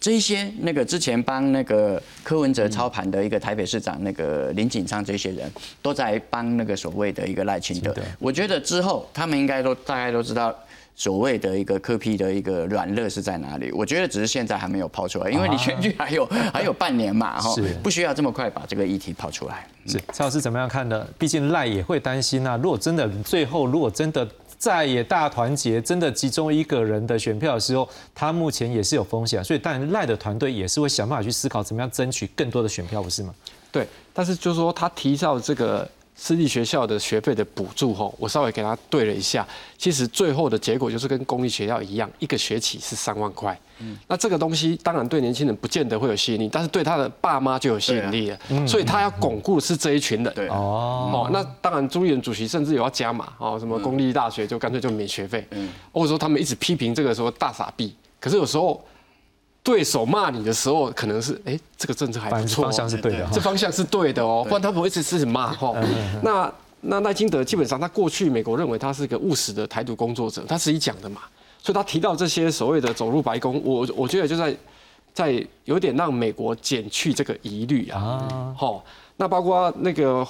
[0.00, 5.50] 这些那个之前帮那个柯文哲操盘的一个台北市长那个林锦昌，这些人
[5.82, 7.94] 都在帮那个所谓的一个赖清德。
[8.18, 10.56] 我觉得之后他们应该都大概都知道。
[10.94, 13.72] 所谓的一个科批的一个软肋是在哪里？
[13.72, 19.66] 我觉得只是现在还没有抛出来，因为你选举还有 还有半年嘛，哈，不需要这么快把这个议题抛出来。
[19.86, 21.06] 是蔡老师怎么样看呢？
[21.18, 24.28] 毕竟赖也会担心啊，如果真的最后如果真的
[24.58, 33.34] 再也大团结，真的集中一个人的选票的时候，他目前也是有风险，所以但赖的团队也是会想办法去思考怎么样争取更多的选票，不是吗？
[33.72, 35.88] 对，但是就是说他提到这个。
[36.22, 39.44] 私立学校的学费的补助吼，我稍微给他对了一下，
[39.76, 43.58] 其实最后的结果就是跟公立学校一样，一个学期是三万块。
[43.80, 48.38] 嗯，那这个东西当然对年轻人不见得会有吸引力，但是对他的爸妈就有吸引力了。
[48.50, 50.32] 嗯，所以他要巩固的是这一群人。
[50.32, 55.44] 对哦，哦，那当然朱立伦主席甚至有要加码哦，什么公立大学就干脆就免学费。
[55.50, 58.80] 嗯，或者说他们一直批评这个说大傻逼，可是有时候。
[59.62, 65.72] 对手骂你的时候，可能是哎，这个政策还不错，方向是对的，这方向是对的哦，不然他不会一直一直骂哈。
[66.22, 71.20] 那那赖金德基本上他过去美国认为他是一个务实的台独工作者，他自己讲的嘛，
[71.62, 74.56] 所以他提到这些所谓的走入白宫，我我觉得就在
[75.14, 78.54] 在有点让美国减去这个疑虑啊。
[78.58, 78.84] 好，
[79.16, 80.26] 那包括那个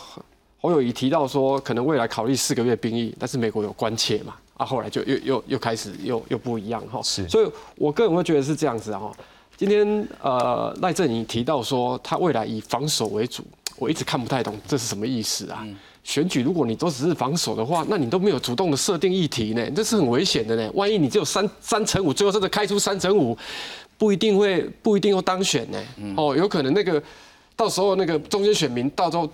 [0.61, 4.35] 侯友谊提到说，可能未来考虑四个月兵役，但是美国有关切嘛。
[4.63, 9.13] 啊，后来就又又又开始又又不一样哈，是，所以我个人会觉得是这样子哈。
[9.57, 13.45] 今天呃赖正颖提到说他未来以防守为主，
[13.77, 15.67] 我一直看不太懂这是什么意思啊？
[16.05, 20.71] 选举如果你都只是防守的话，那你都没有主动的设定议题呢，这是很危险的呢。
[20.75, 23.37] 万一你只有三三乘五，最后真的开出三乘五，
[23.99, 25.79] 不一定会不一定会当选呢。
[26.17, 27.03] 哦，有可能那个
[27.57, 29.29] 到时候那个中间选民到时候。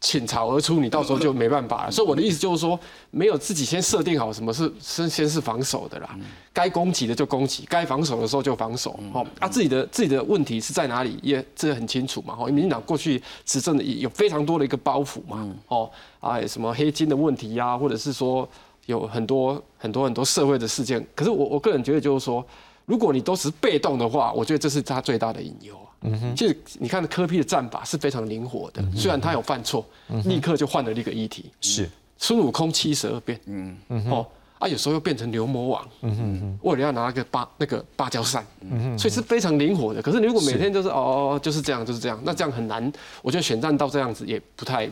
[0.00, 1.90] 倾巢而出，你到时候就没办法了。
[1.90, 2.78] 所以我的意思就是说，
[3.10, 6.16] 没有自己先设定好什么是先先是防守的啦，
[6.52, 8.98] 该攻击的就攻击，该防守的时候就防守。
[9.12, 12.34] 哦，啊，自己的自己的问题是在哪里，也这很清楚嘛。
[12.38, 15.54] 哦，民进党过去执政的有非常多的一个包袱嘛。
[15.68, 18.48] 哦，啊，什么黑金的问题呀，或者是说
[18.86, 21.06] 有很多很多很多社会的事件。
[21.14, 22.42] 可是我我个人觉得就是说，
[22.90, 25.78] 如果你都是被动的话，我觉得这是他最大的隐忧。
[26.02, 29.86] 嗯哼，其实你看科批的战法是非常灵活的，虽然他有犯错，
[30.24, 31.52] 立刻就换了一个议题。
[31.60, 31.88] 是。
[32.18, 33.76] 孙悟空七十二变，嗯。
[33.90, 34.26] 嗯哦
[34.58, 40.02] 啊，有时候又变成牛魔王，嗯哼为了要拿个芭那个芭蕉扇，嗯哼，所以是非常灵活的。
[40.02, 42.92] 可是你如果每天就是哦就是这样就是这样，那这样很难。
[43.22, 44.90] 我觉得选战到这样子也不太，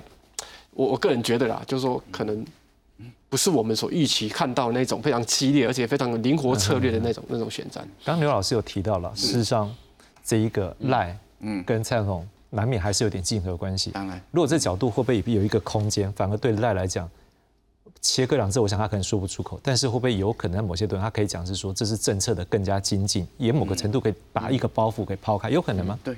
[0.70, 2.42] 我我个人觉得啦，就是说可能
[3.28, 7.86] 不是我们所预期看到那种非常激烈而且非常灵活策略的那种那种选战。
[8.04, 9.74] 刚刚刘老师有提到了，事实上。
[10.24, 13.92] 这一个赖，嗯，跟蔡总统难免还是有点竞合关系。
[13.92, 17.08] 当然，如果这角度会不会有一个空间，反而对赖来讲，
[18.02, 19.58] 切割两次，我想他可能说不出口。
[19.62, 25.98] 但是会不会有可能某些段他可以讲是说，这是政策的更加精进，也某个程度可以把一个包袱给抛开，有可能吗？
[26.04, 26.14] 对，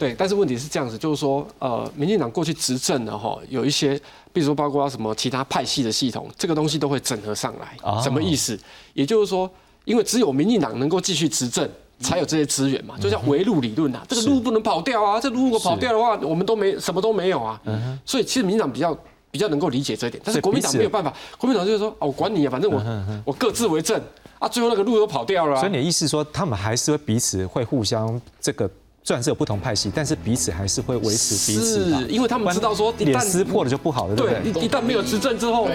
[0.00, 0.12] 对。
[0.18, 3.96] 但是问题是这样子，就是说，呃，民进党过去执政的哈，有一些，
[4.32, 8.02] 比如说包括什么其他派系的系统，这个东西都会整合上来。
[8.02, 8.58] 什么意思？
[8.94, 9.48] 也就是说，
[9.84, 11.70] 因为只有民进党能够继续执政。
[12.02, 17.60] 才有这些资源嘛，就叫围路理论呐，这个路不能跑掉啊，这路如果跑掉的话，我们都没什么都没有啊。
[18.06, 18.96] 所以其实民进党比较
[19.30, 22.82] 比较能够理解这一点，但是国民党没有办法，国民党就是说，哦，我管你啊，反正我
[23.26, 24.00] 我各自为政
[24.38, 25.60] 啊，最后那个路都跑掉了。
[25.60, 28.66] 所以你的意思说，他们还是会彼此会互相这个。
[29.02, 34.62] 虽然是有不同派系，但是彼此还是会维持彼此是，因为他们知道说，一旦撕破了就不好了，对不对？
[34.62, 35.68] 一旦没有执政之后，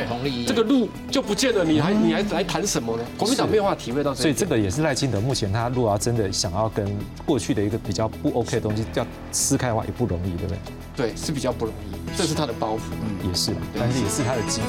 [0.48, 3.04] 这个路就不见了，你还你还来谈什么呢？
[3.18, 6.88] 国民党没有办法体会到，所以这个也是赖清德目前他如果要真的想要跟
[7.26, 10.58] 过去的一个比较不 OK 的东西要撕开的话，也不容易，对不对？
[10.96, 14.68] 对，是比较不容易，这是他的包袱，嗯，也是，但是也是他的基底。